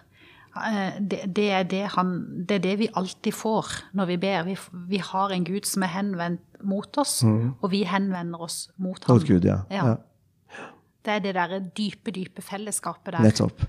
Eh, 0.56 0.92
Det, 1.00 1.20
det, 1.36 1.50
er, 1.50 1.62
det, 1.64 1.80
han, 1.96 2.12
det 2.48 2.54
er 2.56 2.62
det 2.62 2.76
vi 2.78 2.88
alltid 2.94 3.34
får 3.34 3.66
når 3.98 4.06
vi 4.12 4.16
ber. 4.16 4.42
Vi, 4.46 4.56
vi 4.88 4.98
har 5.02 5.30
en 5.34 5.44
Gud 5.44 5.66
som 5.66 5.82
er 5.82 5.90
henvendt 5.96 6.62
mot 6.62 6.98
oss, 6.98 7.22
og 7.24 7.70
vi 7.70 7.82
henvender 7.86 8.40
oss 8.46 8.68
mot 8.76 9.02
ham. 9.04 9.16
Mot 9.18 9.26
Gud, 9.26 9.44
ja. 9.44 9.58
Ja. 9.70 9.86
ja. 9.86 9.96
Det 11.04 11.12
er 11.14 11.20
det 11.24 11.34
derre 11.34 11.60
dype, 11.78 12.10
dype 12.12 12.42
fellesskapet 12.42 13.14
der. 13.14 13.22
Nettopp. 13.22 13.62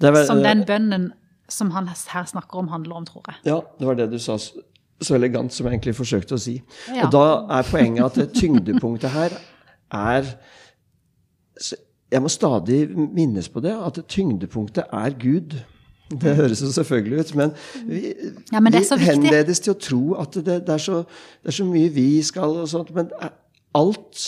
Vel- 0.00 0.26
Som 0.26 0.42
den 0.42 0.64
bønnen 0.66 1.12
som 1.48 1.70
han 1.70 1.88
her 1.88 2.24
snakker 2.24 2.58
om, 2.58 2.68
handler 2.68 2.96
om, 2.96 3.04
tror 3.06 3.22
jeg. 3.28 3.36
Ja, 3.44 3.58
det 3.78 3.86
var 3.86 3.94
det 3.94 4.10
du 4.10 4.18
sa 4.18 4.36
så, 5.04 5.16
elegant 5.18 5.52
som 5.52 5.66
jeg 5.66 5.76
egentlig 5.76 5.96
forsøkte 5.98 6.36
å 6.36 6.40
si. 6.40 6.56
Ja. 6.88 7.06
Og 7.06 7.12
da 7.14 7.24
er 7.58 7.68
poenget 7.68 8.04
at 8.06 8.18
det 8.20 8.40
tyngdepunktet 8.40 9.14
her 9.14 9.38
er 9.94 10.34
Jeg 12.12 12.22
må 12.22 12.28
stadig 12.30 12.88
minnes 12.94 13.48
på 13.50 13.60
det, 13.64 13.72
at 13.74 13.98
tyngdepunktet 14.08 14.90
er 14.92 15.14
Gud. 15.18 15.56
Det 16.10 16.34
høres 16.36 16.60
jo 16.62 16.70
selvfølgelig 16.72 17.20
ut, 17.20 17.32
men 17.34 17.54
vi, 17.88 18.12
Ja, 18.52 18.60
men 18.60 18.72
vi 18.72 18.82
henledes 19.02 19.60
til 19.64 19.72
å 19.72 19.78
tro 19.80 20.02
at 20.20 20.36
det, 20.36 20.60
det, 20.66 20.76
er 20.76 20.82
så, 20.82 21.00
det 21.42 21.50
er 21.50 21.56
så 21.56 21.66
mye 21.66 21.90
vi 21.94 22.22
skal 22.22 22.60
og 22.60 22.68
sånt, 22.70 22.92
men 22.94 23.10
alt, 23.74 24.26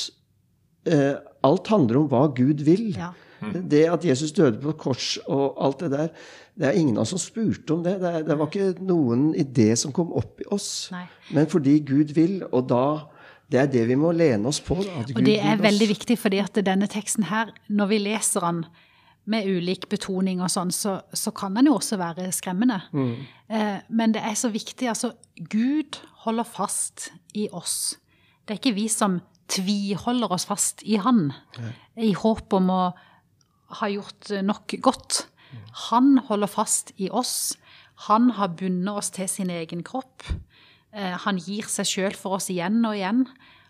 eh, 0.88 1.14
alt 1.46 1.70
handler 1.70 2.00
om 2.00 2.08
hva 2.10 2.24
Gud 2.34 2.64
vil. 2.66 2.88
Ja. 2.96 3.12
Det 3.40 3.84
at 3.92 4.04
Jesus 4.04 4.32
døde 4.32 4.60
på 4.62 4.72
kors 4.80 5.16
og 5.26 5.58
alt 5.60 5.84
det 5.84 5.90
der, 5.92 6.08
det 6.56 6.68
er 6.70 6.78
ingen 6.78 6.96
av 6.96 7.04
oss 7.04 7.12
som 7.12 7.20
spurte 7.20 7.74
om 7.74 7.82
det. 7.84 7.98
Det, 8.00 8.12
det 8.28 8.38
var 8.38 8.48
ikke 8.48 8.70
noen 8.80 9.28
idé 9.36 9.74
som 9.76 9.92
kom 9.92 10.14
opp 10.16 10.40
i 10.40 10.48
oss. 10.56 10.88
Nei. 10.94 11.04
Men 11.36 11.50
fordi 11.52 11.78
Gud 11.84 12.14
vil, 12.16 12.42
og 12.50 12.68
da 12.72 12.86
Det 13.46 13.60
er 13.60 13.68
det 13.70 13.84
vi 13.86 13.94
må 13.94 14.08
lene 14.10 14.48
oss 14.50 14.58
på. 14.58 14.74
Da, 14.82 15.04
Og 15.06 15.22
det 15.22 15.36
er 15.38 15.60
veldig 15.62 15.86
viktig, 15.86 16.16
fordi 16.18 16.40
at 16.42 16.56
denne 16.66 16.88
teksten 16.90 17.28
her, 17.28 17.52
når 17.70 17.86
vi 17.92 17.98
leser 18.02 18.42
den 18.42 18.64
med 19.30 19.46
ulik 19.46 19.88
betoning 19.88 20.40
og 20.42 20.50
sånn, 20.50 20.72
så, 20.74 20.96
så 21.14 21.30
kan 21.30 21.54
den 21.54 21.68
jo 21.70 21.76
også 21.78 21.94
være 22.00 22.26
skremmende. 22.34 22.80
Eh, 23.46 23.78
men 23.86 24.16
det 24.16 24.24
er 24.26 24.34
så 24.34 24.50
viktig. 24.50 24.88
Altså, 24.90 25.12
Gud 25.38 26.00
holder 26.24 26.42
fast 26.42 27.12
i 27.38 27.46
oss. 27.52 28.00
Det 28.42 28.56
er 28.56 28.58
ikke 28.58 28.74
vi 28.74 28.88
som 28.90 29.20
tviholder 29.46 30.32
oss 30.34 30.46
fast 30.46 30.82
i 30.82 30.98
Han, 30.98 31.28
i 32.02 32.12
håp 32.18 32.52
om 32.58 32.70
å 32.74 32.82
ha 33.68 33.88
gjort 33.90 34.30
nok 34.44 34.74
godt. 34.80 35.26
Han 35.90 36.18
holder 36.28 36.46
fast 36.50 36.92
i 36.98 37.08
oss. 37.10 37.56
Han 38.08 38.30
har 38.36 38.48
bundet 38.58 38.92
oss 38.94 39.10
til 39.10 39.28
sin 39.28 39.50
egen 39.50 39.82
kropp. 39.82 40.22
Eh, 40.92 41.16
Han 41.24 41.36
gir 41.38 41.62
seg 41.68 41.86
sjøl 41.86 42.14
for 42.16 42.36
oss 42.36 42.50
igjen 42.52 42.84
og 42.86 42.94
igjen. 42.94 43.26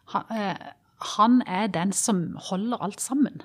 Han, 0.06 0.24
eh, 1.42 1.62
er 1.62 1.68
den 1.68 1.92
som 1.92 2.36
holder 2.50 2.82
alt 2.82 3.00
sammen. 3.00 3.42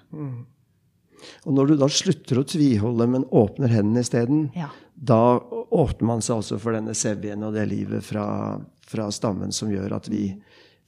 Og 1.45 1.53
når 1.53 1.67
du 1.67 1.75
da 1.77 1.87
slutter 1.87 2.39
å 2.41 2.45
tviholde, 2.47 3.07
men 3.09 3.25
åpner 3.25 3.69
hendene 3.69 4.01
isteden, 4.01 4.51
Ja. 4.55 4.69
da 4.97 5.39
åpner 5.39 6.03
man 6.07 6.21
seg 6.21 6.37
også 6.37 6.59
for 6.59 6.71
denne 6.73 6.95
sevjen 6.97 7.43
og 7.43 7.53
det 7.53 7.67
livet 7.69 8.03
fra, 8.03 8.59
fra 8.81 9.09
stammen 9.11 9.51
som 9.53 9.69
gjør 9.69 9.93
at 9.95 10.09
vi, 10.09 10.41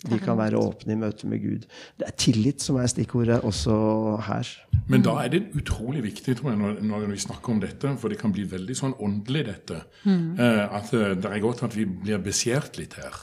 vi 0.09 0.19
kan 0.19 0.37
være 0.39 0.59
åpne 0.59 0.95
i 0.95 0.99
møte 0.99 1.27
med 1.31 1.39
Gud. 1.43 1.67
Det 1.99 2.07
er 2.07 2.15
tillit 2.19 2.63
som 2.63 2.79
er 2.81 2.89
stikkordet 2.91 3.39
også 3.47 3.75
her. 4.27 4.49
Men 4.91 5.05
da 5.05 5.15
er 5.23 5.31
det 5.31 5.43
utrolig 5.55 6.03
viktig 6.03 6.35
tror 6.39 6.51
jeg, 6.51 6.59
når, 6.59 6.81
når 6.83 7.05
vi 7.13 7.21
snakker 7.23 7.55
om 7.55 7.61
dette, 7.63 7.93
for 8.01 8.11
det 8.11 8.19
kan 8.19 8.33
bli 8.35 8.43
veldig 8.51 8.75
sånn 8.77 8.97
åndelig, 8.99 9.45
dette. 9.47 9.79
Eh, 10.05 10.63
at 10.79 10.91
eh, 10.97 11.13
det 11.15 11.31
er 11.31 11.43
godt 11.43 11.63
at 11.69 11.77
vi 11.77 11.87
blir 11.87 12.19
beskjært 12.23 12.79
litt 12.81 12.97
her. 12.99 13.15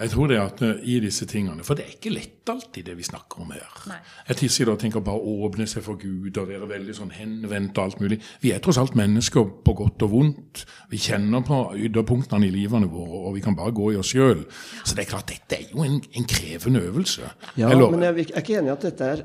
Jeg 0.00 0.10
tror 0.14 0.30
det 0.30 0.38
at 0.40 0.62
eh, 0.64 0.78
i 0.88 0.94
disse 1.04 1.26
tingene 1.28 1.64
For 1.66 1.76
det 1.76 1.84
er 1.84 1.90
ikke 1.92 2.12
lett 2.14 2.48
alltid, 2.50 2.86
det 2.88 2.94
vi 2.96 3.04
snakker 3.04 3.42
om 3.44 3.50
her. 3.52 3.98
Jeg 4.30 4.48
sitter 4.50 4.72
og 4.72 4.78
tenker 4.80 5.02
bare 5.04 5.20
å 5.20 5.34
åpne 5.46 5.66
seg 5.68 5.84
for 5.84 5.98
Gud 6.00 6.38
og 6.40 6.48
være 6.48 6.68
veldig 6.70 6.94
sånn 6.96 7.12
henvendt 7.14 7.76
og 7.78 7.84
alt 7.84 8.00
mulig. 8.02 8.18
Vi 8.42 8.50
er 8.54 8.62
tross 8.64 8.80
alt 8.80 8.96
mennesker 8.98 9.44
på 9.66 9.74
godt 9.78 10.02
og 10.06 10.10
vondt. 10.14 10.64
Vi 10.90 10.98
kjenner 10.98 11.44
på 11.46 11.60
ytterpunktene 11.76 12.48
i 12.48 12.54
livene 12.54 12.88
våre, 12.90 13.20
og 13.28 13.36
vi 13.36 13.44
kan 13.44 13.54
bare 13.58 13.74
gå 13.76 13.92
i 13.92 14.00
oss 14.00 14.10
sjøl. 14.14 14.46
Så 14.82 14.96
det 14.96 15.04
er 15.04 15.12
klart, 15.12 15.28
dette 15.30 15.60
er 15.60 15.68
jo 15.70 15.84
en, 15.86 16.00
en 16.00 16.26
krevende 16.32 16.82
øvelse. 16.88 17.30
Ja, 17.60 17.70
Eller- 17.70 17.92
men 17.94 18.08
jeg 18.08 18.30
er 18.32 18.42
ikke 18.42 18.58
enig 18.58 18.72
i 18.72 18.76
at 18.78 18.88
dette 18.88 19.12
er 19.14 19.24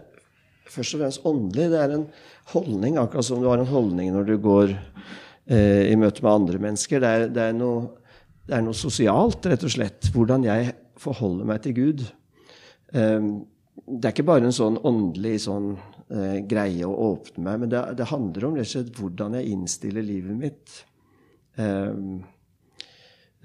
først 0.69 0.98
og 0.98 1.02
fremst 1.06 1.26
åndelig. 1.26 1.69
Det 1.71 1.82
er 1.82 1.95
en 1.98 2.08
holdning, 2.54 3.00
akkurat 3.02 3.26
som 3.26 3.41
du 3.41 3.48
har 3.50 3.63
en 3.63 3.71
holdning 3.71 4.12
når 4.13 4.28
du 4.28 4.38
går 4.43 4.76
eh, 4.76 5.91
i 5.91 5.95
møte 5.98 6.21
med 6.26 6.32
andre 6.36 6.60
mennesker. 6.62 7.02
Det 7.02 7.10
er, 7.15 7.28
det, 7.32 7.50
er 7.50 7.58
noe, 7.58 7.88
det 8.45 8.55
er 8.58 8.63
noe 8.65 8.77
sosialt, 8.77 9.45
rett 9.49 9.65
og 9.65 9.73
slett. 9.73 10.10
Hvordan 10.13 10.45
jeg 10.45 10.73
forholder 11.01 11.49
meg 11.49 11.63
til 11.65 11.75
Gud. 11.77 12.05
Eh, 12.93 13.29
det 13.86 14.08
er 14.08 14.13
ikke 14.13 14.27
bare 14.27 14.47
en 14.47 14.55
sånn 14.55 14.79
åndelig 14.88 15.43
sånn, 15.45 15.73
eh, 16.10 16.39
greie 16.47 16.88
å 16.88 17.12
åpne 17.12 17.43
meg, 17.43 17.63
men 17.63 17.73
det, 17.73 17.81
det 17.99 18.10
handler 18.12 18.47
om 18.47 18.60
rett 18.60 18.69
og 18.69 18.73
slett 18.73 19.01
hvordan 19.01 19.38
jeg 19.39 19.51
innstiller 19.53 20.05
livet 20.05 20.39
mitt. 20.39 20.77
Eh, 21.58 21.91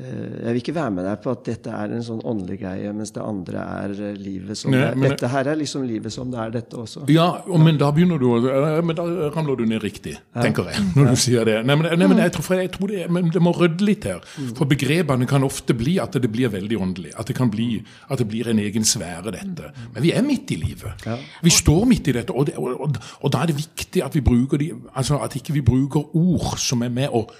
Jeg 0.00 0.54
vil 0.54 0.60
ikke 0.60 0.74
være 0.76 0.92
med 0.96 1.04
deg 1.04 1.20
på 1.20 1.32
at 1.34 1.42
dette 1.44 1.72
er 1.76 1.92
en 1.92 2.04
sånn 2.04 2.20
åndelig 2.26 2.60
greie, 2.62 2.92
mens 2.96 3.12
det 3.12 3.22
andre 3.22 3.64
er 3.84 3.94
eh, 3.94 4.14
livet 4.16 4.58
som 4.58 4.72
Nei, 4.72 4.80
det 4.80 4.88
er. 4.90 5.14
Dette 5.14 5.30
her 5.32 5.50
er 5.52 5.58
liksom 5.60 5.84
livet 5.88 6.14
som 6.14 6.30
det 6.32 6.38
er, 6.40 6.52
dette 6.54 6.78
også. 6.80 7.04
Ja, 7.12 7.26
og, 7.44 7.58
men 7.60 7.78
da 7.80 7.90
begynner 7.94 8.20
du 8.20 8.26
å 8.30 8.38
eh, 8.40 8.78
Men 8.86 8.96
da 8.96 9.04
ramler 9.34 9.58
du 9.60 9.66
ned 9.68 9.82
riktig, 9.84 10.14
tenker 10.36 10.70
jeg, 10.72 10.84
når 10.96 11.12
du 11.12 11.20
sier 11.20 11.48
det. 11.48 11.58
Nei, 11.68 11.76
men, 11.80 11.90
nei, 12.00 12.08
men 12.12 12.22
jeg 12.24 12.34
tror, 12.36 12.48
jeg 12.62 12.72
tror 12.76 12.94
det, 12.94 13.04
men 13.12 13.28
det 13.34 13.42
må 13.44 13.52
rydde 13.56 13.86
litt 13.86 14.08
her. 14.08 14.24
For 14.56 14.68
begrepene 14.70 15.28
kan 15.30 15.44
ofte 15.46 15.76
bli 15.76 15.98
at 16.02 16.16
det 16.16 16.32
blir 16.32 16.52
veldig 16.52 16.80
åndelig. 16.80 17.14
At 17.20 17.30
det 17.30 17.36
kan 17.38 17.52
bli 17.52 17.68
at 18.08 18.22
det 18.22 18.28
blir 18.30 18.48
en 18.50 18.62
egen 18.62 18.86
sfære, 18.86 19.34
dette. 19.36 19.70
Men 19.94 20.06
vi 20.06 20.14
er 20.16 20.24
midt 20.26 20.54
i 20.54 20.60
livet. 20.60 21.06
Vi 21.44 21.52
står 21.54 21.84
midt 21.90 22.10
i 22.10 22.16
dette, 22.16 22.34
og, 22.34 22.48
det, 22.48 22.56
og, 22.60 22.80
og, 22.86 22.98
og 23.20 23.34
da 23.34 23.44
er 23.44 23.52
det 23.52 23.60
viktig 23.60 24.04
at 24.06 24.16
vi 24.16 24.24
bruker 24.24 24.60
de, 24.60 24.72
altså 24.94 25.20
at 25.24 25.36
ikke 25.36 25.58
vi 25.58 25.64
bruker 25.66 26.16
ord 26.16 26.56
som 26.60 26.82
er 26.86 26.92
med 26.94 27.12
og 27.12 27.32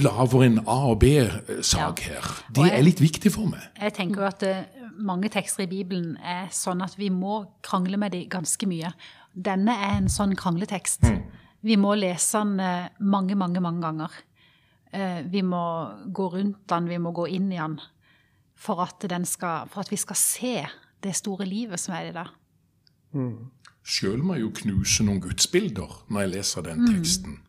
lager 0.00 0.42
en 0.46 0.58
A- 0.66 0.88
og 0.92 0.98
B-sak 1.02 2.00
her. 2.06 2.28
Det 2.54 2.68
er 2.72 2.82
litt 2.82 3.00
viktig 3.02 3.32
for 3.34 3.50
meg. 3.50 3.60
Jeg 3.80 3.92
tenker 3.98 4.22
jo 4.22 4.28
at 4.28 4.42
uh, 4.46 4.88
mange 4.96 5.28
tekster 5.32 5.66
i 5.66 5.70
Bibelen 5.70 6.16
er 6.16 6.48
sånn 6.54 6.82
at 6.84 6.96
vi 6.98 7.10
må 7.12 7.42
krangle 7.62 7.98
med 8.00 8.12
dem 8.16 8.28
ganske 8.32 8.66
mye. 8.70 8.92
Denne 9.32 9.74
er 9.76 9.98
en 9.98 10.08
sånn 10.12 10.36
krangletekst. 10.36 11.04
Vi 11.62 11.76
må 11.76 11.94
lese 11.94 12.40
den 12.40 12.60
uh, 12.60 12.88
mange, 13.00 13.36
mange, 13.36 13.60
mange 13.60 13.82
ganger. 13.84 14.20
Uh, 14.92 15.20
Vi 15.28 15.42
må 15.42 15.64
gå 16.12 16.28
rundt 16.34 16.64
den, 16.68 16.88
vi 16.88 16.98
må 16.98 17.12
gå 17.12 17.26
inn 17.28 17.52
i 17.52 17.60
den 17.60 17.80
for 18.62 18.82
at, 18.84 19.02
den 19.10 19.24
skal, 19.26 19.66
for 19.68 19.82
at 19.82 19.90
vi 19.90 19.96
skal 19.98 20.16
se 20.16 20.56
det 21.02 21.16
store 21.18 21.44
livet 21.48 21.80
som 21.82 21.94
er 21.96 22.10
i 22.10 22.14
det. 22.14 22.28
Sjøl 23.82 24.22
må 24.22 24.36
jeg 24.36 24.44
jo 24.44 24.52
knuse 24.62 25.02
noen 25.04 25.18
gudsbilder 25.24 25.96
når 26.08 26.20
jeg 26.22 26.30
leser 26.36 26.62
den 26.68 26.84
teksten. 26.86 27.40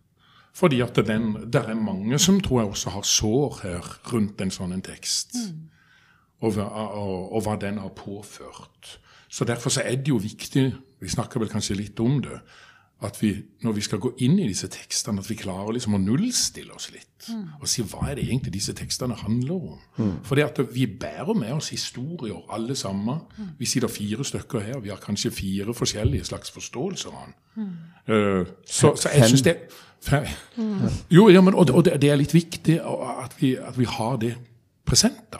Fordi 0.53 0.81
at 0.85 0.95
der 0.95 1.63
er 1.69 1.73
mange 1.75 2.19
som 2.21 2.39
tror 2.41 2.59
jeg 2.61 2.69
også 2.69 2.89
har 2.93 3.01
sår 3.09 3.59
her 3.63 3.87
rundt 4.13 4.41
en 4.41 4.51
sånn 4.53 4.73
en 4.75 4.83
tekst. 4.85 5.33
Og, 6.43 6.51
hva- 6.53 6.69
og, 6.69 7.31
og 7.33 7.41
hva 7.45 7.55
den 7.61 7.79
har 7.81 7.89
påført. 7.97 8.99
Så 9.29 9.45
derfor 9.49 9.73
så 9.73 9.81
er 9.81 9.95
det 9.97 10.11
jo 10.11 10.19
viktig, 10.21 10.67
vi 11.01 11.09
snakker 11.09 11.39
vel 11.41 11.49
kanskje 11.49 11.75
litt 11.79 11.99
om 12.03 12.19
det, 12.21 12.37
at 13.05 13.17
vi 13.21 13.29
når 13.63 13.71
vi 13.77 13.81
skal 13.81 13.99
gå 13.99 14.13
inn 14.25 14.39
i 14.39 14.47
disse 14.47 14.67
tekstene, 14.67 15.19
at 15.19 15.29
vi 15.29 15.35
klarer 15.39 15.73
liksom 15.73 15.93
å 15.95 15.99
nullstille 16.01 16.73
oss 16.75 16.89
litt. 16.91 17.09
Og 17.61 17.67
si 17.71 17.81
hva 17.87 18.09
er 18.11 18.15
det 18.19 18.25
egentlig 18.27 18.51
disse 18.53 18.73
tekstene 18.75 19.15
handler 19.15 19.53
om. 19.53 19.79
Mm. 19.97 20.13
at 20.43 20.59
vi 20.75 20.85
bærer 20.87 21.33
med 21.33 21.51
oss 21.53 21.69
historier, 21.69 22.41
alle 22.49 22.75
sammen. 22.75 23.19
Vi 23.59 23.65
sitter 23.65 23.87
fire 23.87 24.23
stykker 24.23 24.59
her, 24.59 24.79
vi 24.79 24.89
har 24.89 24.97
kanskje 24.97 25.31
fire 25.31 25.73
forskjellige 25.73 26.25
slags 26.25 26.51
forståelser 26.51 27.09
av 27.09 27.29
den. 27.55 27.69
Eh, 28.07 28.45
så, 28.65 28.95
så 28.95 29.09
jeg 29.13 29.29
syns 29.29 29.41
det 29.41 29.57
Fem. 30.03 30.25
Jo, 31.11 31.29
ja, 31.29 31.39
men, 31.41 31.53
og, 31.55 31.67
det- 31.67 31.75
og 31.75 31.85
det, 31.85 31.93
det 32.01 32.09
er 32.11 32.17
litt 32.19 32.33
viktig 32.33 32.79
at 33.23 33.35
vi, 33.39 33.55
at 33.55 33.77
vi 33.79 33.85
har 33.85 34.17
det 34.19 34.33
present, 34.85 35.31
da. 35.31 35.39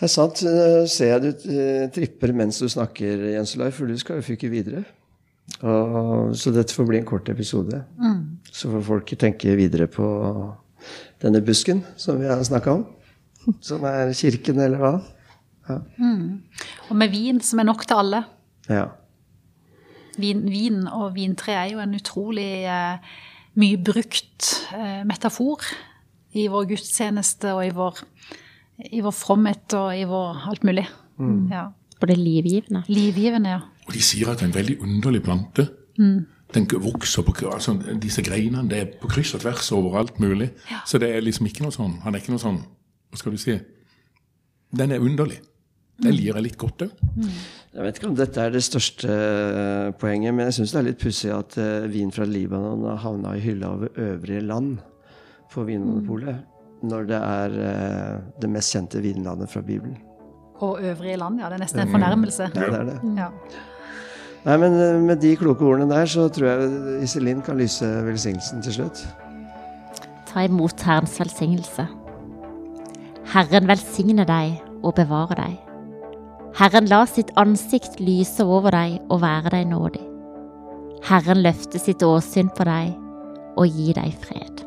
Det 0.00 0.06
er 0.08 0.12
sant. 0.14 0.40
eh, 0.48 0.86
Ser 0.88 1.10
jeg 1.12 1.20
du 1.20 1.50
eh, 1.52 1.90
tripper 1.92 2.32
mens 2.32 2.58
du 2.62 2.68
snakker, 2.72 3.26
Jens 3.34 3.52
Olai, 3.58 3.68
for 3.76 3.90
du 3.90 3.98
skal 4.00 4.20
jo 4.20 4.24
fyke 4.24 4.48
videre. 4.52 4.86
Og, 5.60 6.32
så 6.38 6.52
dette 6.54 6.72
får 6.72 6.86
bli 6.88 7.00
en 7.02 7.08
kort 7.08 7.28
episode. 7.28 7.82
Så 8.48 8.70
får 8.72 8.84
folk 8.86 9.12
tenke 9.20 9.52
videre 9.58 9.90
på 9.92 10.06
denne 11.20 11.42
busken 11.44 11.82
som 12.00 12.20
vi 12.20 12.30
har 12.30 12.40
snakka 12.46 12.78
om. 12.78 12.86
Som 13.60 13.84
er 13.88 14.14
kirken, 14.16 14.60
eller 14.62 14.80
hva? 14.80 14.94
Og 16.88 16.96
med 16.96 17.12
vin, 17.12 17.40
som 17.44 17.60
er 17.60 17.68
nok 17.68 17.84
til 17.84 18.00
alle. 18.00 18.22
Ja. 18.70 18.86
Vin, 20.20 20.46
vin 20.50 20.84
og 20.88 21.12
vintre 21.14 21.54
er 21.58 21.70
jo 21.74 21.82
en 21.82 21.94
utrolig 21.96 22.64
eh, 22.68 23.12
mye 23.60 23.78
brukt 23.84 24.48
eh, 24.76 25.02
metafor 25.08 25.64
i 26.36 26.46
vår 26.50 26.66
gudstjeneste 26.72 27.52
og 27.56 27.62
i 27.66 27.72
vår, 27.74 28.00
i 28.90 29.02
vår 29.04 29.14
fromhet 29.14 29.76
og 29.78 29.92
i 29.96 30.06
vår 30.08 30.46
alt 30.50 30.64
mulig. 30.66 30.86
Ja. 31.50 31.68
Både 32.00 32.16
livgivende. 32.16 32.82
Livgivende, 32.88 33.56
ja. 33.56 33.60
Og 33.86 33.92
de 33.96 34.02
sier 34.04 34.30
at 34.30 34.40
det 34.40 34.46
er 34.46 34.52
en 34.52 34.56
veldig 34.56 34.78
underlig 34.86 35.22
plante. 35.26 35.66
Den 36.54 36.66
vokser 36.82 37.22
på 37.22 37.34
altså, 37.52 37.76
Disse 38.02 38.22
greinene 38.26 38.68
det 38.70 38.78
er 38.78 38.88
på 39.02 39.10
kryss 39.10 39.34
og 39.36 39.44
tvers 39.44 39.70
overalt 39.76 40.20
mulig. 40.22 40.50
Så 40.86 40.98
det 40.98 41.12
er 41.14 41.22
liksom 41.24 41.46
ikke 41.46 41.66
noe 41.66 41.74
sånn 41.74 41.98
Han 42.04 42.14
er 42.14 42.22
ikke 42.22 42.32
noe 42.32 42.42
sånn 42.42 42.62
Hva 43.10 43.20
skal 43.20 43.36
du 43.36 43.40
si? 43.42 43.58
Den 44.72 44.94
er 44.94 45.02
underlig. 45.02 45.40
Den 46.00 46.14
lir 46.16 46.30
jeg 46.32 46.44
litt 46.44 46.58
godt 46.58 46.86
òg. 46.86 46.92
Jeg 47.74 47.84
vet 47.84 47.98
ikke 47.98 48.08
om 48.08 48.14
dette 48.18 48.42
er 48.42 48.54
det 48.54 48.62
største 48.64 49.10
eh, 49.10 49.88
poenget, 49.98 50.32
men 50.34 50.48
jeg 50.48 50.56
syns 50.56 50.72
det 50.72 50.78
er 50.80 50.86
litt 50.86 51.00
pussig 51.02 51.32
at 51.34 51.56
eh, 51.60 51.88
vin 51.90 52.12
fra 52.14 52.24
Libanon 52.26 52.86
har 52.88 53.02
havna 53.02 53.34
i 53.36 53.42
hylla 53.44 53.72
over 53.74 54.00
øvrige 54.00 54.44
land 54.46 54.78
på 55.52 55.66
Vinmonopolet. 55.66 56.40
Når 56.82 57.08
det 57.10 57.18
er 57.18 57.56
eh, 57.70 58.14
det 58.40 58.48
mest 58.50 58.72
kjente 58.72 59.02
vinlandet 59.04 59.50
fra 59.52 59.60
Bibelen. 59.60 59.98
Og 60.60 60.80
øvrige 60.84 61.16
land, 61.16 61.40
ja. 61.40 61.48
Det 61.48 61.58
er 61.58 61.64
nesten 61.64 61.82
en 61.84 61.92
fornærmelse. 61.92 62.48
Ja, 62.54 62.60
det 62.60 62.80
er 62.80 62.88
det. 62.88 62.98
Ja. 63.16 63.28
Nei, 64.44 64.56
men 64.56 64.76
eh, 64.80 65.00
med 65.04 65.20
de 65.20 65.34
kloke 65.36 65.64
ordene 65.64 65.90
der, 65.90 66.08
så 66.08 66.28
tror 66.32 66.48
jeg 66.48 67.02
Iselin 67.04 67.42
kan 67.44 67.60
lyse 67.60 67.86
velsignelsen 68.06 68.62
til 68.64 68.78
slutt. 68.80 69.02
Ta 70.30 70.46
imot 70.46 70.80
Herrens 70.86 71.18
velsignelse. 71.20 71.86
Herren 73.34 73.68
velsigne 73.68 74.24
deg 74.28 74.56
og 74.82 74.94
bevare 74.96 75.36
deg. 75.38 75.58
Herren 76.58 76.88
la 76.90 77.04
sitt 77.06 77.30
ansikt 77.38 78.00
lyse 78.02 78.44
over 78.44 78.74
deg 78.74 78.96
og 79.10 79.20
være 79.22 79.52
deg 79.54 79.68
nådig. 79.70 80.02
Herren 81.06 81.44
løfte 81.44 81.80
sitt 81.80 82.02
åsyn 82.04 82.50
på 82.56 82.66
deg 82.68 82.96
og 83.60 83.68
gi 83.68 83.92
deg 83.96 84.16
fred. 84.24 84.64